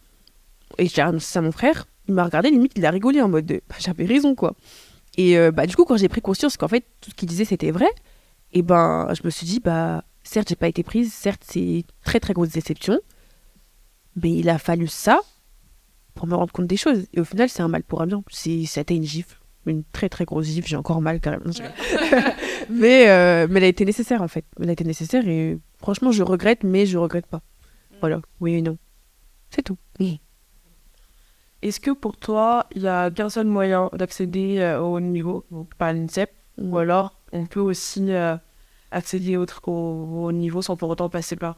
[0.78, 3.28] et j'ai annoncé ça à mon frère, il m'a regardé, limite, il a rigolé en
[3.28, 3.46] mode.
[3.46, 4.54] de, Bah, J'avais raison, quoi.
[5.16, 7.44] Et euh, bah, du coup, quand j'ai pris conscience qu'en fait, tout ce qu'il disait,
[7.44, 7.88] c'était vrai,
[8.52, 12.20] et ben, je me suis dit, bah, certes, j'ai pas été prise, certes, c'est très
[12.20, 13.00] très grosse déception,
[14.16, 15.20] mais il a fallu ça
[16.14, 17.06] pour me rendre compte des choses.
[17.12, 18.22] Et au final, c'est un mal pour un bien.
[18.30, 21.44] C'était une gifle, une très très grosse gifle, j'ai encore mal carrément.
[22.70, 24.44] mais, euh, mais elle a été nécessaire en fait.
[24.60, 27.42] Elle a été nécessaire et franchement, je regrette, mais je regrette pas.
[28.00, 28.78] Voilà, oui et non.
[29.50, 29.78] C'est tout.
[30.00, 30.20] Oui.
[31.62, 35.44] Est-ce que pour toi, il y a qu'un seul moyen d'accéder euh, au haut niveau,
[35.50, 38.36] donc pas à l'INSEP, ou alors on peut aussi euh,
[38.96, 41.56] accéder au, niveau sans pour autant passer par.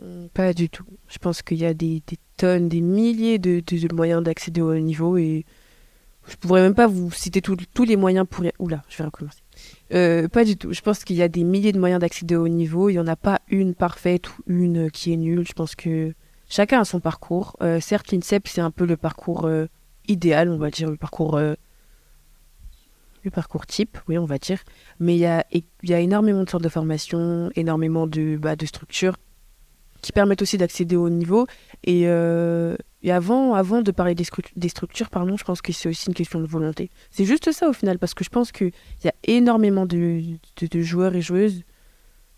[0.00, 0.84] Mm, Pas du tout.
[1.08, 2.02] Je pense qu'il y a des,
[2.36, 3.62] tonnes, des milliers de,
[3.94, 5.44] moyens d'accéder au niveau et
[6.28, 8.44] je pourrais même pas vous citer tous les moyens pour...
[8.58, 9.40] Oula, je vais recommencer.
[9.92, 10.72] Euh, pas du tout.
[10.72, 12.88] Je pense qu'il y a des milliers de moyens d'accéder au niveau.
[12.88, 15.46] Il n'y en a pas une parfaite ou une qui est nulle.
[15.46, 16.14] Je pense que
[16.48, 17.56] chacun a son parcours.
[17.62, 19.66] Euh, certes, l'INSEP, c'est un peu le parcours euh,
[20.08, 21.38] idéal, on va dire, le parcours...
[23.30, 24.60] parcours type, oui, on va dire.
[25.00, 25.44] Mais il y a,
[25.82, 29.16] y a énormément de sortes de formations, énormément de, bah, de structures
[30.04, 31.46] qui permettent aussi d'accéder au niveau.
[31.82, 32.76] Et, euh,
[33.08, 34.24] avant, avant de parler des,
[34.68, 36.90] structures, pardon, je pense que c'est aussi une question de volonté.
[37.10, 40.22] C'est juste ça au final, parce que je pense qu'il y a énormément de,
[40.60, 41.62] de, joueurs et joueuses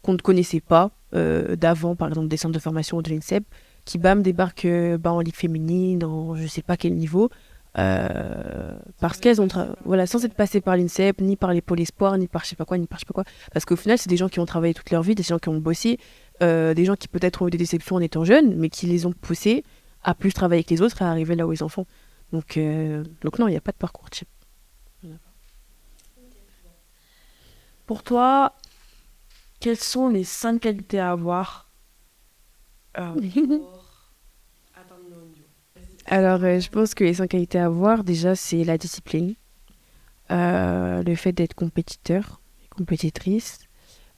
[0.03, 3.45] qu'on ne connaissait pas euh, d'avant, par exemple des centres de formation ou de l'INSEP,
[3.85, 7.31] qui bam débarquent euh, bah, en ligue féminine, en je sais pas quel niveau.
[7.79, 9.49] Euh, parce qu'elles ont
[9.85, 12.57] voilà sans être passées par l'INSEP ni par les pôles espoirs ni par je sais
[12.57, 14.41] pas quoi ni par je sais pas quoi parce qu'au final c'est des gens qui
[14.41, 15.99] ont travaillé toute leur vie des gens qui ont bossé
[16.43, 19.07] euh, des gens qui peut-être ont eu des déceptions en étant jeunes, mais qui les
[19.07, 19.65] ont poussés
[20.03, 21.87] à plus travailler que les autres et à arriver là où ils en font.
[22.33, 24.29] Donc, euh, donc non, il n'y a pas de parcours type.
[27.87, 28.57] Pour toi,
[29.61, 31.71] quelles sont les cinq qualités à avoir
[32.99, 34.11] euh, pour
[34.75, 35.47] atteindre le haut niveau
[36.09, 39.35] Alors, euh, je pense que les cinq qualités à avoir, déjà, c'est la discipline,
[40.31, 42.41] euh, le fait d'être compétiteur,
[42.71, 43.59] compétitrice,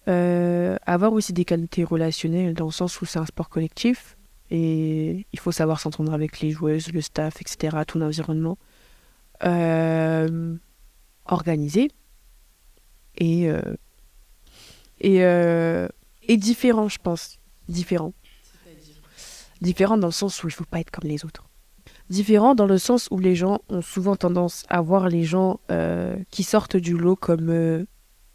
[0.07, 4.19] euh, avoir aussi des qualités relationnelles dans le sens où c'est un sport collectif
[4.51, 8.59] et il faut savoir s'entendre avec les joueuses, le staff, etc., tout l'environnement.
[11.27, 11.91] Organisé
[13.19, 13.49] et,
[15.01, 17.39] et, et différent, je pense.
[17.69, 18.15] Différent.
[19.61, 21.48] Différent dans le sens où il faut pas être comme les autres
[22.09, 26.17] différent dans le sens où les gens ont souvent tendance à voir les gens euh,
[26.31, 27.85] qui sortent du lot comme euh,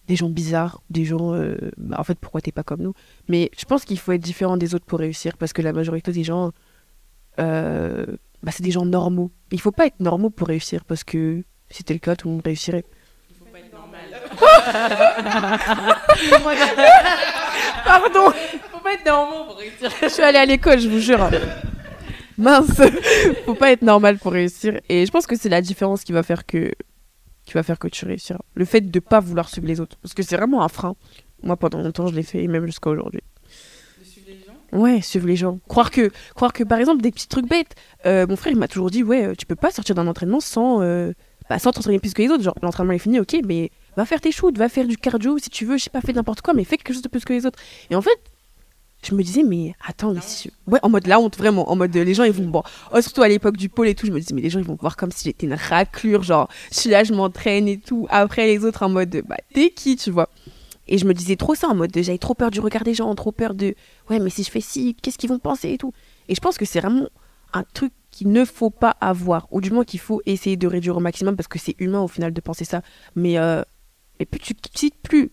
[0.08, 2.94] des gens bizarres, des gens, euh, bah, en fait, pourquoi t'es pas comme nous?
[3.28, 6.12] Mais je pense qu'il faut être différent des autres pour réussir, parce que la majorité
[6.12, 6.52] des gens,
[7.38, 9.32] bah, c'est des gens normaux.
[9.52, 12.36] Il faut pas être normaux pour réussir, parce que si c'était le cas, tout le
[12.36, 12.86] monde réussirait.
[17.86, 18.32] Pardon
[18.72, 19.92] Faut pas être normaux pour réussir.
[20.02, 21.30] je suis allée à l'école, je vous jure.
[22.38, 22.82] Mince,
[23.46, 24.80] faut pas être normal pour réussir.
[24.90, 26.72] Et je pense que c'est la différence qui va faire que
[27.46, 28.40] qui va faire que tu réussiras.
[28.56, 30.96] Le fait de pas vouloir suivre les autres, parce que c'est vraiment un frein.
[31.44, 33.22] Moi, pendant longtemps, je l'ai fait, et même jusqu'à aujourd'hui.
[34.00, 34.80] De suivre les gens?
[34.80, 35.60] Ouais, suivre les gens.
[35.68, 37.76] Croire que, croire que par exemple, des petits trucs bêtes.
[38.06, 40.40] Euh, mon frère, il m'a toujours dit, ouais, euh, tu peux pas sortir d'un entraînement
[40.40, 41.12] sans, euh,
[41.50, 42.44] bah, sans t'entraîner plus que les autres.
[42.44, 45.50] Genre, l'entraînement est fini, ok, mais va faire tes shoots, va faire du cardio si
[45.50, 47.34] tu veux, je sais pas, fais n'importe quoi, mais fais quelque chose de plus que
[47.34, 47.60] les autres.
[47.90, 48.18] Et en fait,
[49.04, 50.52] je me disais, mais attends, mais si.
[50.68, 51.70] Ouais, en mode la honte, vraiment.
[51.70, 52.46] En mode, les gens, ils vont.
[52.46, 52.64] Bon,
[52.94, 54.66] oh, surtout à l'époque du pôle et tout, je me disais, mais les gens, ils
[54.66, 56.24] vont me voir comme si j'étais une raclure.
[56.24, 58.08] Genre, je suis là, je m'entraîne et tout.
[58.10, 60.30] Après, les autres, en mode, bah, t'es qui, tu vois.
[60.88, 63.14] Et je me disais trop ça, en mode, j'avais trop peur du regard des gens,
[63.16, 63.76] trop peur de.
[64.10, 65.94] Ouais, mais si je fais ci, qu'est-ce qu'ils vont penser et tout.
[66.28, 67.08] Et je pense que c'est vraiment
[67.54, 70.98] un truc qu'il ne faut pas avoir, ou du moins qu'il faut essayer de réduire
[70.98, 72.82] au maximum parce que c'est humain au final de penser ça.
[73.16, 73.64] Mais, euh,
[74.20, 74.54] mais plus tu
[75.02, 75.32] plus,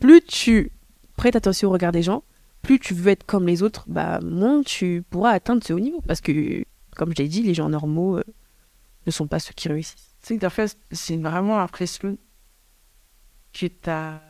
[0.00, 0.70] plus tu
[1.16, 2.22] prêtes attention au regard des gens,
[2.64, 6.00] plus tu veux être comme les autres, bah moins tu pourras atteindre ce haut niveau.
[6.00, 6.64] Parce que,
[6.96, 8.24] comme je l'ai dit, les gens normaux euh,
[9.06, 10.14] ne sont pas ceux qui réussissent.
[10.22, 12.16] Tu sais que des fois, c'est vraiment l'impression
[13.52, 14.20] que t'as.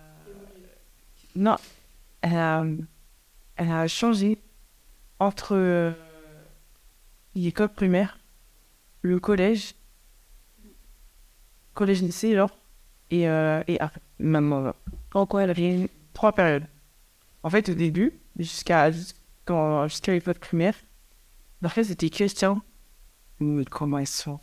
[1.37, 1.57] Non,
[2.21, 2.65] elle a,
[3.57, 4.39] elle a changé
[5.19, 5.93] entre euh,
[7.35, 8.19] l'école primaire,
[9.03, 9.75] le collège,
[11.73, 12.57] collège lycée, genre,
[13.11, 14.75] et, euh, et après, maintenant.
[15.15, 16.67] En quoi elle avait trois périodes.
[17.45, 20.75] En fait, au début, jusqu'à jusqu'à jusqu'à l'école primaire,
[21.63, 22.61] après, c'était question.
[23.41, 24.39] Mais Comment elles sont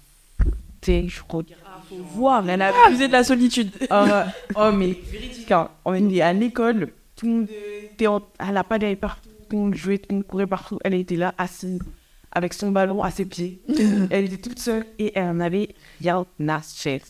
[0.81, 1.43] T'es, je crois.
[1.91, 3.69] Voir, elle a abusé de la solitude.
[3.89, 5.69] Ah, oh, mais véridique, hein.
[5.85, 7.47] on est à l'école, tout le monde
[7.83, 10.47] était en- elle n'a pas d'aller partout, tout le monde jouait, tout le monde courait
[10.47, 10.79] partout.
[10.83, 11.79] Elle était là, assise,
[12.31, 13.61] avec son ballon à ses pieds.
[14.09, 17.01] elle était toute seule et elle en avait rien à faire.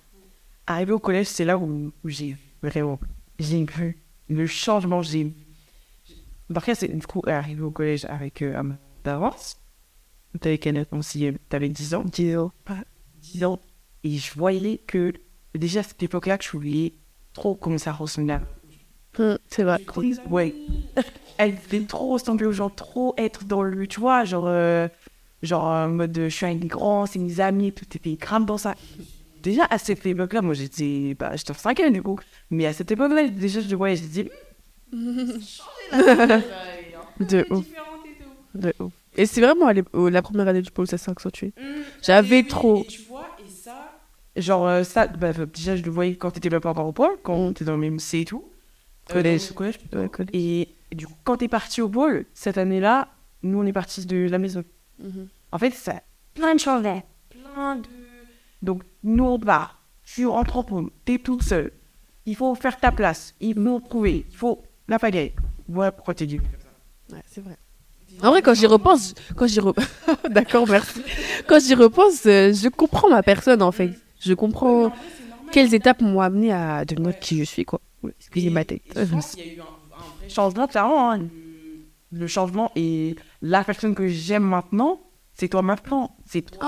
[0.68, 3.00] Arrivé au collège, c'est là où, où j'ai vraiment,
[3.40, 5.02] j'ai vu le changement.
[5.02, 5.32] J'ai.
[6.56, 9.58] Après, c'est du coup, arrivé au collège avec euh, un d'avance.
[10.40, 12.04] T'avais quel âge aussi T'avais 10 ans?
[12.06, 12.52] 10 ans.
[13.22, 13.60] 10 ans.
[14.04, 15.14] Et je voyais que
[15.54, 16.94] déjà à cette époque-là que je voulais
[17.34, 18.42] trop commencer à ressembler à
[19.20, 19.80] Hum, c'est vrai.
[20.30, 20.56] Ouais.
[21.38, 24.88] Elle voulait trop ressembler aux gens, trop être dans le, tu vois, genre, euh,
[25.44, 28.76] genre en mode je suis un grand, c'est mes amis, tout était grave dans ça.
[29.44, 32.20] Déjà à cette époque-là, moi j'étais, bah, j'étais en 5 du coup,
[32.52, 34.30] mais à cette époque-là, déjà je le voyais, j'ai dit,
[37.20, 37.66] De ouf.
[38.56, 38.94] De ouf.
[39.16, 39.72] Et c'est vraiment
[40.10, 41.54] la première année du pôle, ça s'est accentué.
[42.02, 42.84] J'avais trop.
[42.88, 44.00] tu vois, et ça.
[44.38, 47.50] Genre, euh, ça, bah, déjà je le voyais quand t'étais pas encore au pôle, quand
[47.50, 48.46] t'étais dans le même C et tout.
[49.10, 49.80] Collège, collège.
[49.94, 50.30] Ouais, collège.
[50.34, 53.10] Et, et du coup, quand t'es parti au pôle, cette année-là,
[53.44, 54.64] nous on est partis de la maison.
[55.52, 56.02] En fait, ça
[56.34, 57.04] plein de changements.
[57.30, 57.88] Plein de.
[58.62, 59.72] Donc, nous, on va.
[60.06, 61.72] Tu rentres en pôle, t'es tout seul.
[62.26, 63.34] Il faut faire ta place.
[63.42, 64.26] Il faut trouver.
[64.30, 65.34] Il faut la pagaille.
[65.68, 66.40] Voilà pourquoi t'es dit.
[67.12, 67.58] Ouais, c'est vrai.
[68.22, 69.74] En vrai, quand j'y repense, quand j'y re-
[70.30, 71.02] D'accord, merci.
[71.48, 73.92] Quand j'y repense, euh, je comprends ma personne en fait.
[74.20, 74.92] Je comprends
[75.52, 77.80] quelles étapes m'ont amené à devenir qui je suis, quoi.
[78.04, 78.82] Ouais, Excusez ma tête.
[78.96, 81.12] Je pense qu'il y a eu un, un vrai changement, clairement.
[81.12, 81.22] hein.
[82.12, 85.00] Le, changement et la personne que j'aime maintenant,
[85.34, 86.16] c'est toi maintenant.
[86.26, 86.60] C'est toi.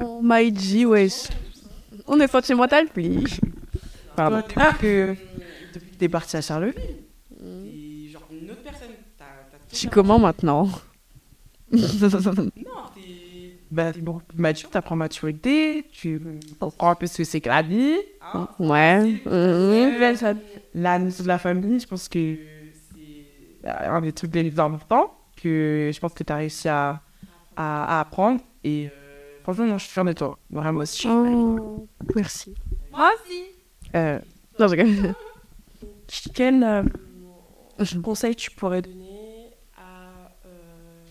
[0.00, 1.28] Oh, my G, wesh.
[2.06, 3.38] On est sentimental, please.
[4.16, 4.38] Pardon.
[4.38, 5.14] Depuis que
[5.98, 6.74] t'es parti à Charleville?
[6.74, 8.88] t'es genre une autre personne.
[9.18, 10.68] T'as- t'as Je suis comment maintenant?
[12.56, 13.02] Non, t'es.
[13.68, 14.02] Bah, plus
[14.38, 16.22] mature, t'apprends maturité, tu
[16.60, 17.96] comprends un peu ce que c'est que la vie.
[18.22, 18.48] hein.
[18.60, 19.20] Ouais.
[19.26, 20.42] La famille-
[20.74, 22.36] La notion de la famille, je pense que
[22.94, 27.00] c'est un des trucs les plus importants que je pense que tu as réussi à,
[27.56, 28.40] à, à apprendre.
[28.62, 30.38] Et euh, franchement, non, je suis fière de toi.
[30.48, 31.08] Vraiment aussi.
[31.08, 32.54] Oh, merci.
[32.92, 33.42] Moi aussi.
[33.96, 34.20] Euh,
[34.60, 34.76] non, je.
[36.34, 36.82] Quel euh,
[38.02, 41.04] conseil tu pourrais donner à, euh,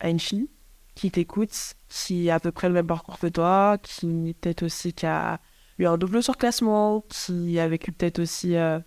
[0.00, 0.48] à une fille
[0.94, 4.92] qui t'écoute, qui a à peu près le même parcours que toi, qui peut-être aussi
[4.92, 5.40] qui a
[5.78, 8.78] eu un double surclassement, qui a vécu peut-être aussi euh,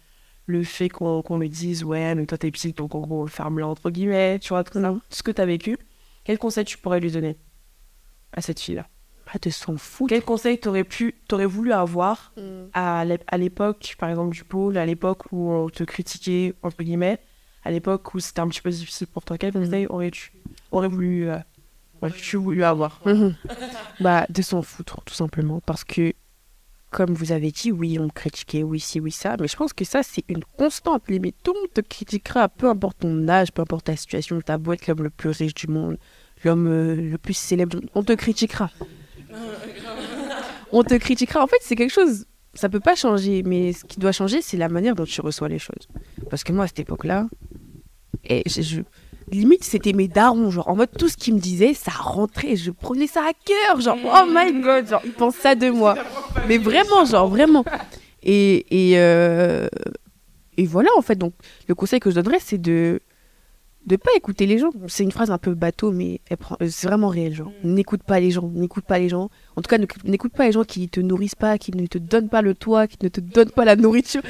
[0.45, 3.89] le fait qu'on lui dise ouais mais toi t'es petite donc en gros ferme-la entre
[3.89, 5.77] guillemets, tu vois, tout ça, tout ce que t'as vécu.
[6.23, 7.37] Quel conseil tu pourrais lui donner
[8.33, 8.87] à cette fille-là?
[9.31, 10.09] Pas de s'en foutre.
[10.09, 12.31] Quel conseil t'aurais pu, t'aurais voulu avoir
[12.73, 16.83] à l'ép- à l'époque, par exemple, du pôle, à l'époque où on te critiquait, entre
[16.83, 17.19] guillemets,
[17.63, 19.63] à l'époque où c'était un petit peu difficile pour toi, quel Mhm.
[19.65, 20.31] conseil aurais-tu
[20.71, 21.37] aurais voulu, euh,
[22.01, 23.01] aurais-tu voulu avoir.
[23.99, 25.61] Bah, de s'en foutre, tout simplement.
[25.65, 26.13] Parce que,
[26.91, 29.37] comme vous avez dit, oui, on me critiquait, oui, si, oui, ça.
[29.39, 31.03] Mais je pense que ça, c'est une constante.
[31.09, 34.57] Limite, tout le monde te critiquera, peu importe ton âge, peu importe ta situation, ta
[34.57, 35.97] boîte, l'homme le plus riche du monde,
[36.43, 37.89] l'homme euh, le plus célèbre du monde.
[37.95, 38.69] On te critiquera.
[40.71, 41.43] on te critiquera.
[41.43, 42.25] En fait, c'est quelque chose.
[42.53, 45.49] Ça peut pas changer, mais ce qui doit changer, c'est la manière dont tu reçois
[45.49, 45.87] les choses.
[46.29, 47.27] Parce que moi, à cette époque-là,
[48.23, 48.81] et je, je-
[49.29, 50.51] limite, c'était mes darons.
[50.51, 52.55] Genre, en mode, tout ce qu'ils me disaient, ça rentrait.
[52.55, 53.81] Je prenais ça à cœur.
[53.81, 55.95] Genre, oh my god, genre, ils pensent ça de moi.
[56.47, 57.65] Mais vraiment, genre, vraiment.
[58.23, 59.67] Et, et, euh,
[60.57, 61.15] et voilà, en fait.
[61.17, 61.33] Donc,
[61.67, 63.01] le conseil que je donnerais, c'est de
[63.85, 64.71] de pas écouter les gens.
[64.87, 67.33] C'est une phrase un peu bateau, mais elle prend- euh, c'est vraiment réel.
[67.35, 69.29] Genre, n'écoute pas les gens, n'écoute pas les gens.
[69.55, 72.29] En tout cas, n'écoute pas les gens qui te nourrissent pas, qui ne te donnent
[72.29, 74.21] pas le toit, qui ne te donnent pas la nourriture.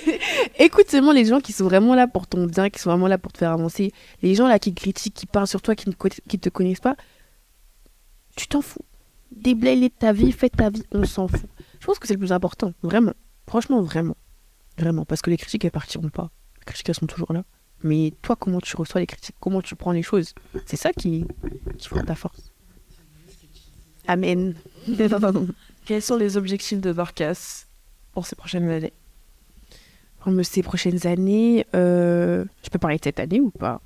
[0.58, 3.18] écoute seulement les gens qui sont vraiment là pour ton bien, qui sont vraiment là
[3.18, 3.92] pour te faire avancer.
[4.22, 6.96] Les gens là qui critiquent, qui parlent sur toi, qui ne qui te connaissent pas,
[8.36, 8.84] tu t'en fous.
[9.30, 11.48] Déblaye-les de ta vie, fais ta vie, on s'en fout.
[11.80, 13.12] Je pense que c'est le plus important, vraiment.
[13.48, 14.16] Franchement, vraiment.
[14.78, 15.04] Vraiment.
[15.04, 16.30] Parce que les critiques, elles partiront pas.
[16.58, 17.44] Les critiques, elles sont toujours là.
[17.82, 19.36] Mais toi, comment tu reçois les critiques?
[19.40, 20.34] Comment tu prends les choses?
[20.64, 21.26] C'est ça qui,
[21.78, 22.52] qui fera ta force.
[24.06, 24.54] Amen.
[25.84, 27.66] Quels sont les objectifs de Dorcas
[28.12, 28.92] pour ces prochaines années?
[30.20, 33.80] Pour ces prochaines années, euh, je peux parler de cette année ou pas?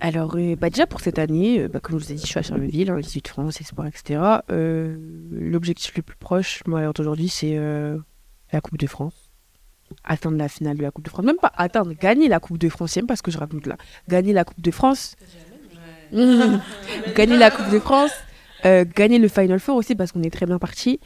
[0.00, 2.26] Alors, euh, bah déjà pour cette année, euh, bah, comme je vous ai dit, je
[2.26, 4.20] suis à Charleville, hein, Institut de France, Espoir, etc.
[4.50, 4.96] Euh,
[5.32, 7.98] L'objectif le plus proche, moi, aujourd'hui, c'est euh,
[8.52, 9.23] la Coupe de France.
[10.04, 11.24] Atteindre la finale de la Coupe de France.
[11.24, 13.76] Même pas atteindre, gagner la Coupe de France, j'aime pas ce que je raconte là.
[14.08, 15.16] Gagner la Coupe de France.
[16.12, 18.12] gagner la Coupe de France.
[18.66, 21.00] euh, gagner le Final Four aussi parce qu'on est très bien parti.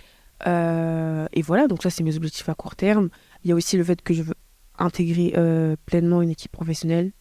[0.47, 3.09] Euh, et voilà, donc ça, c'est mes objectifs à court terme.
[3.45, 4.35] Il y a aussi le fait que je veux
[4.79, 7.13] intégrer euh, pleinement une équipe professionnelle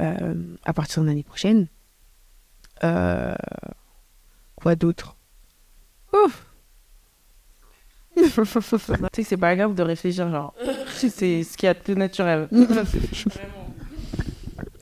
[0.00, 1.66] à partir de l'année prochaine.
[2.80, 5.16] Quoi d'autre?
[6.12, 6.47] Ouf
[8.18, 8.28] Tu
[9.14, 10.54] sais que c'est pas grave de réfléchir, genre.
[10.90, 12.48] c'est ce qui est tout naturel.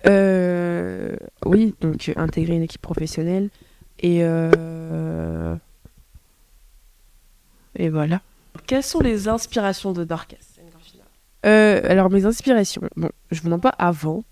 [0.07, 3.51] Euh, Oui, donc euh, intégrer une équipe professionnelle.
[4.01, 5.57] Et, euh,
[7.75, 8.20] et voilà.
[8.66, 10.37] Quelles sont les inspirations de Dorcas
[11.44, 12.83] Euh, alors, mes inspirations.
[12.96, 14.22] Bon, je vous mens pas avant.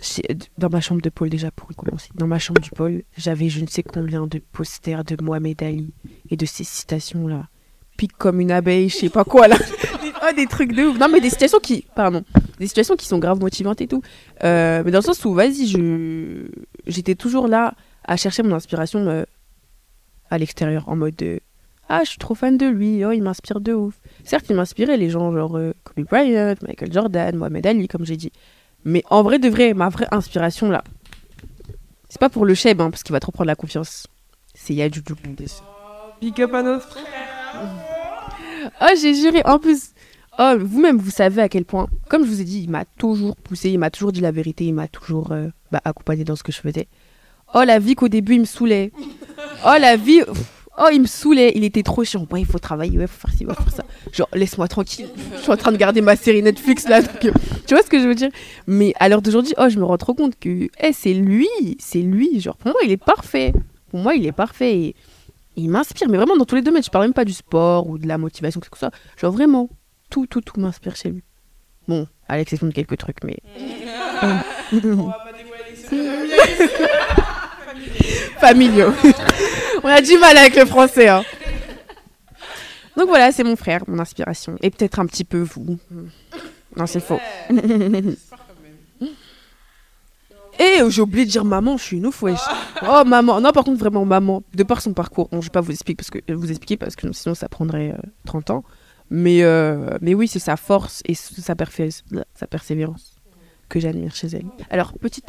[0.00, 2.08] J'ai- Dans ma chambre de pôle, déjà, pour commencer.
[2.14, 5.92] Dans ma chambre du pôle, j'avais je ne sais combien de posters de Mohamed Ali
[6.30, 7.48] et de ces citations-là.
[7.96, 9.56] Pique comme une abeille, je sais pas quoi, là.
[10.22, 10.98] oh, des trucs de ouf.
[10.98, 11.84] Non, mais des situations qui.
[11.94, 12.24] Pardon.
[12.58, 14.02] Des situations qui sont grave motivantes et tout.
[14.44, 16.46] Euh, mais dans le sens où, vas-y, je.
[16.86, 19.24] J'étais toujours là à chercher mon inspiration euh,
[20.30, 21.16] à l'extérieur, en mode.
[21.16, 21.40] de,
[21.88, 23.94] ah, je suis trop fan de lui, oh, il m'inspire de ouf.
[24.24, 28.16] Certes, il m'inspirait les gens genre euh, Kobe Bryant, Michael Jordan, Mohamed Ali, comme j'ai
[28.16, 28.32] dit.
[28.84, 30.82] Mais en vrai de vrai, ma vraie inspiration là,
[32.08, 34.06] c'est pas pour le cheb, hein, parce qu'il va trop prendre la confiance.
[34.54, 35.14] C'est Yajuju.
[36.20, 36.98] Big up à notre
[38.80, 39.42] Oh, j'ai juré.
[39.44, 39.90] En plus,
[40.38, 43.36] oh, vous-même, vous savez à quel point, comme je vous ai dit, il m'a toujours
[43.36, 46.42] poussé, il m'a toujours dit la vérité, il m'a toujours euh, bah, accompagné dans ce
[46.42, 46.88] que je faisais.
[47.54, 48.92] Oh, la vie qu'au début, il me saoulait.
[49.64, 50.20] Oh, la vie.
[50.78, 52.26] Oh, il me saoulait, il était trop chiant.
[52.30, 53.84] Ouais, il faut travailler, ouais, faut faire ci, faut faire ça.
[54.12, 55.08] Genre, laisse-moi tranquille.
[55.36, 56.98] Je suis en train de garder ma série Netflix là.
[56.98, 57.30] euh,
[57.66, 58.28] tu vois ce que je veux dire?
[58.66, 62.02] Mais à l'heure d'aujourd'hui, oh, je me rends trop compte que eh, c'est lui, c'est
[62.02, 62.40] lui.
[62.40, 63.54] Genre, pour moi, il est parfait.
[63.90, 64.94] Pour moi, il est parfait.
[65.56, 66.82] Il m'inspire, mais vraiment dans tous les domaines.
[66.82, 68.90] Je parle même pas du sport ou de la motivation, quelque chose.
[69.16, 69.68] Genre, vraiment,
[70.10, 71.22] tout, tout, tout m'inspire chez lui.
[71.88, 73.36] Bon, à l'exception de quelques trucs, mais.
[78.40, 78.92] Familiaux.
[79.82, 81.08] On a du mal avec le français.
[81.08, 81.24] hein.
[82.96, 84.56] Donc voilà, c'est mon frère, mon inspiration.
[84.62, 85.78] Et peut-être un petit peu vous.
[86.76, 87.20] Non, c'est faux.
[90.58, 92.40] Et j'ai oublié de dire maman, je suis une ouf, wesh.
[92.88, 95.60] Oh maman, non par contre vraiment maman, de par son parcours, bon je vais pas
[95.60, 98.64] vous expliquer parce que vous expliquer parce que sinon ça prendrait euh, 30 ans,
[99.10, 102.02] mais euh, mais oui c'est sa force et sa, perfé-
[102.34, 103.16] sa persévérance
[103.68, 104.46] que j'admire chez elle.
[104.70, 105.22] Alors petit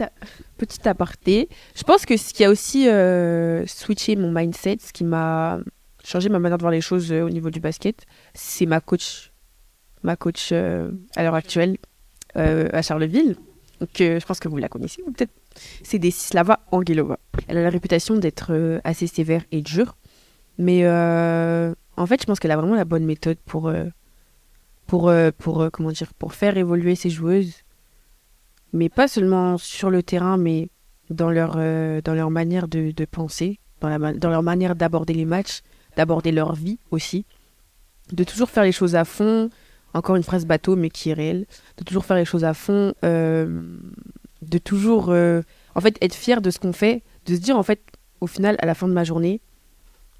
[0.58, 5.04] petit aparté, je pense que ce qui a aussi euh, switché mon mindset, ce qui
[5.04, 5.60] m'a
[6.04, 9.32] changé ma manière de voir les choses euh, au niveau du basket, c'est ma coach,
[10.04, 11.78] ma coach euh, à l'heure actuelle
[12.38, 13.36] euh, à Charleville.
[13.80, 15.32] Donc, je pense que vous la connaissez, peut-être.
[15.84, 17.20] C'est Desislava Angelova.
[17.48, 19.96] Elle a la réputation d'être euh, assez sévère et dure.
[20.58, 23.86] Mais euh, en fait, je pense qu'elle a vraiment la bonne méthode pour, euh,
[24.88, 27.54] pour, pour, comment dire, pour faire évoluer ses joueuses.
[28.74, 30.70] Mais pas seulement sur le terrain, mais
[31.10, 35.62] dans leur, dans leur manière de, penser, dans leur manière d'aborder les matchs,
[35.96, 37.26] d'aborder leur vie aussi.
[38.12, 39.50] De toujours faire les choses à fond.
[39.94, 41.46] Encore une phrase bateau, mais qui est réelle.
[41.78, 43.62] De toujours faire les choses à fond, euh,
[44.42, 45.42] de toujours euh,
[45.76, 47.82] en fait être fier de ce qu'on fait, de se dire en fait
[48.22, 49.42] au final à la fin de ma journée,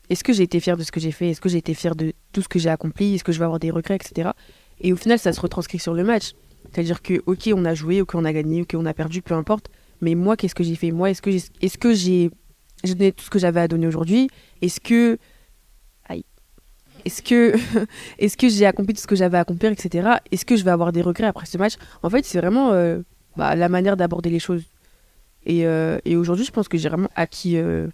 [0.10, 1.96] est-ce que j'ai été fier de ce que j'ai fait, est-ce que j'ai été fier
[1.96, 4.30] de tout ce que j'ai accompli, est-ce que je vais avoir des regrets, etc.
[4.82, 6.32] Et au final ça se retranscrit sur le match,
[6.72, 9.34] c'est-à-dire que ok on a joué, ok on a gagné, ok on a perdu, peu
[9.34, 9.70] importe,
[10.02, 12.30] mais moi qu'est-ce que j'ai fait, moi est-ce que j'ai, que j'ai,
[12.84, 14.30] donné tout ce que j'avais à donner aujourd'hui,
[14.62, 15.18] est-ce que
[17.08, 17.56] est-ce que
[18.20, 20.20] est-ce que j'ai accompli tout ce que j'avais à accomplir, etc.
[20.32, 21.74] Est-ce que je vais avoir des regrets après ce match?
[22.04, 23.00] En fait, c'est vraiment euh,
[23.36, 24.64] bah, la manière d'aborder les choses.
[25.46, 27.88] Et, euh, et aujourd'hui, je pense que j'ai vraiment acquis, euh,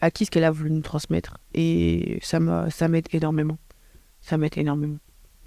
[0.00, 1.36] acquis ce qu'elle a voulu nous transmettre.
[1.54, 3.58] Et ça m'a- ça m'aide énormément.
[4.20, 4.98] Ça m'aide énormément.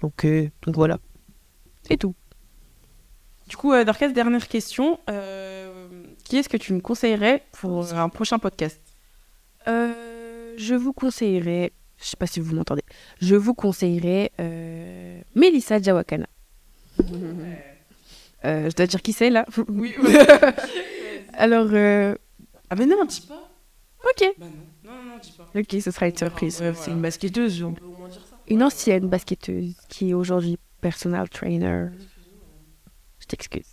[0.02, 0.98] Donc, euh, donc voilà.
[1.88, 2.14] C'est tout.
[3.48, 4.98] Du coup, euh, Dorcas, dernière question.
[5.08, 5.86] Euh,
[6.24, 8.80] qui est-ce que tu me conseillerais pour un prochain podcast?
[9.68, 12.82] Euh, je vous conseillerais, je sais pas si vous m'entendez,
[13.20, 16.26] je vous conseillerais euh, Melissa Jawakana.
[18.44, 19.94] Euh, je dois dire qui c'est là Oui.
[21.34, 22.14] Alors, euh,
[22.70, 23.50] ah mais non, dis pas.
[24.04, 24.34] ok.
[24.38, 24.90] Bah non.
[24.92, 25.50] Non, non, dis pas.
[25.58, 26.60] Ok, ce sera une surprise.
[26.60, 28.36] Ouais, C'est une basketteuse, on peut au moins dire ça.
[28.48, 31.86] Une ancienne basketteuse qui est aujourd'hui personal trainer.
[33.18, 33.66] Je t'excuse.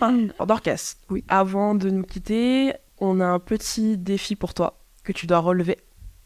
[0.46, 1.24] Dorcas, Oui.
[1.28, 5.78] avant de nous quitter, on a un petit défi pour toi que tu dois relever.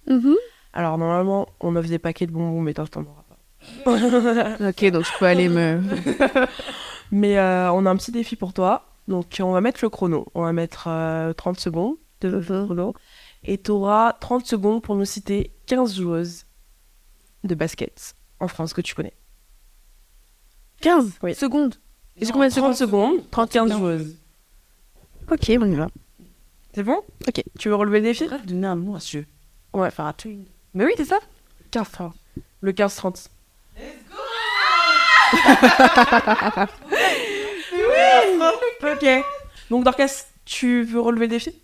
[0.09, 0.35] Mhm.
[0.73, 3.37] Alors, normalement, on offre des paquets de bonbons, mais toi, t'en auras pas.
[4.69, 5.81] Ok, donc je peux aller me.
[7.13, 8.87] Mais euh, on a un petit défi pour toi.
[9.07, 10.27] Donc, on va mettre le chrono.
[10.35, 12.95] On va mettre euh, 30 secondes de chrono.
[13.45, 16.47] Et tu auras 30 secondes pour nous citer 15 joueuses
[17.45, 19.13] de basket en France que tu connais.
[20.81, 21.35] 15 Oui.
[21.35, 21.75] secondes.
[22.17, 24.17] Et j'ai combien de 30 secondes secondes, 30 15 joueuses.
[25.31, 25.89] Ok, on y va.
[26.75, 27.01] C'est bon?
[27.29, 27.43] Ok.
[27.59, 28.27] Tu veux relever le défi?
[28.27, 29.27] Bref, donner un nom à ce jeu.
[29.75, 30.45] Ouais, faire un twin.
[30.75, 31.19] Mais oui, c'est ça?
[31.71, 32.15] 15 30.
[32.61, 33.27] Le 15-30.
[33.77, 34.17] Let's go
[38.93, 39.07] Ok.
[39.71, 41.55] Donc, Dorcas, tu veux relever le défi?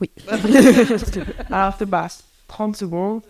[0.00, 0.10] Oui.
[1.50, 3.22] Alors, te passe 30 secondes.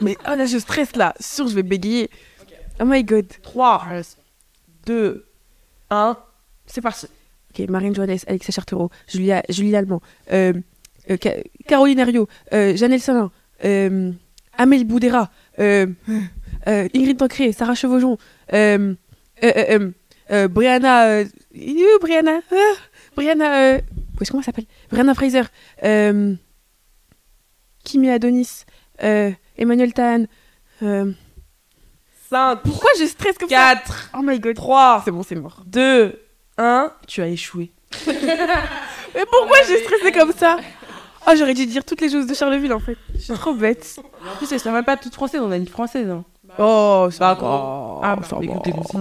[0.00, 1.14] Mais oh là, je stresse là.
[1.20, 2.10] Sûr, je vais bégayer.
[2.80, 3.26] Oh my god.
[3.42, 3.86] 3,
[4.86, 5.26] 2,
[5.90, 6.18] 1.
[6.66, 7.06] C'est parti.
[7.50, 10.52] Ok, Marine Johannes, Alexa Chartereau, Julia, Julie Allemand, euh,
[11.10, 13.30] euh, Ca- Caroline Herriot, euh, Janelle Salin,
[13.64, 14.10] euh,
[14.56, 15.86] Amélie Boudera, euh,
[16.68, 18.16] euh, Ingrid Tancré, Sarah Chevaujon,
[18.50, 19.04] Brianna.
[20.50, 22.40] Brianna.
[22.52, 22.74] euh,
[23.16, 23.78] Brianna.
[24.16, 24.66] Où est-ce comment elle s'appelle?
[24.90, 25.42] Brianna Fraser.
[27.84, 28.64] Kimi Adonis.
[29.56, 30.24] Emmanuel Tan.
[32.30, 33.74] 5, pourquoi je stresse comme ça?
[33.76, 34.56] 4, Oh my god.
[34.56, 35.62] 3, C'est bon, c'est mort.
[35.66, 36.18] 2,
[36.58, 36.92] 1.
[37.06, 37.70] Tu as échoué.
[38.06, 40.56] Mais pourquoi j'ai stressé comme ça?
[41.26, 42.96] Oh, j'aurais dû dire toutes les choses de Charleville en fait.
[43.14, 43.98] Je suis trop bête.
[43.98, 46.08] En plus, elle ne même pas toute française, on a une française.
[46.10, 46.24] Hein.
[46.58, 47.48] Oh, Bah, ça quoi.
[48.02, 48.08] va.
[48.12, 48.98] Ah, bah, écoutez-nous ça.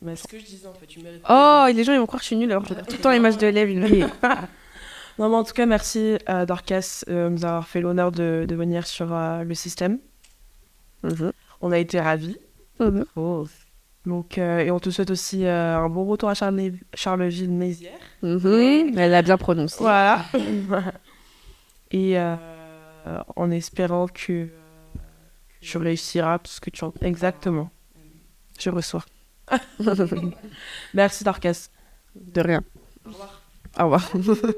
[0.00, 1.22] Mais ce que je disais en fait, tu mérites.
[1.28, 2.88] Oh, et les gens ils vont croire que je suis nulle alors que je regarde
[2.88, 3.70] tout le temps les matchs de l'élève.
[3.70, 3.88] Ils me
[5.18, 8.46] Non, mais en tout cas, merci à Dorcas euh, de nous avoir fait l'honneur de,
[8.48, 9.98] de venir sur euh, le système.
[11.60, 12.36] On a été ravis.
[13.16, 13.46] Oh.
[14.06, 17.92] Donc, euh, et on te souhaite aussi euh, un bon retour à Charle- Charleville-Mézières.
[18.22, 18.92] Mhm.
[18.96, 19.76] Elle l'a bien prononcé.
[19.80, 20.24] Voilà.
[21.92, 22.36] et euh,
[23.36, 24.48] en espérant que
[25.60, 26.92] tu réussiras tout ce que tu en...
[27.00, 27.70] Exactement.
[28.58, 29.04] Je reçois.
[30.94, 31.68] Merci Dorcas.
[32.14, 32.62] De rien.
[33.04, 33.42] Au revoir.
[33.78, 34.12] Au revoir.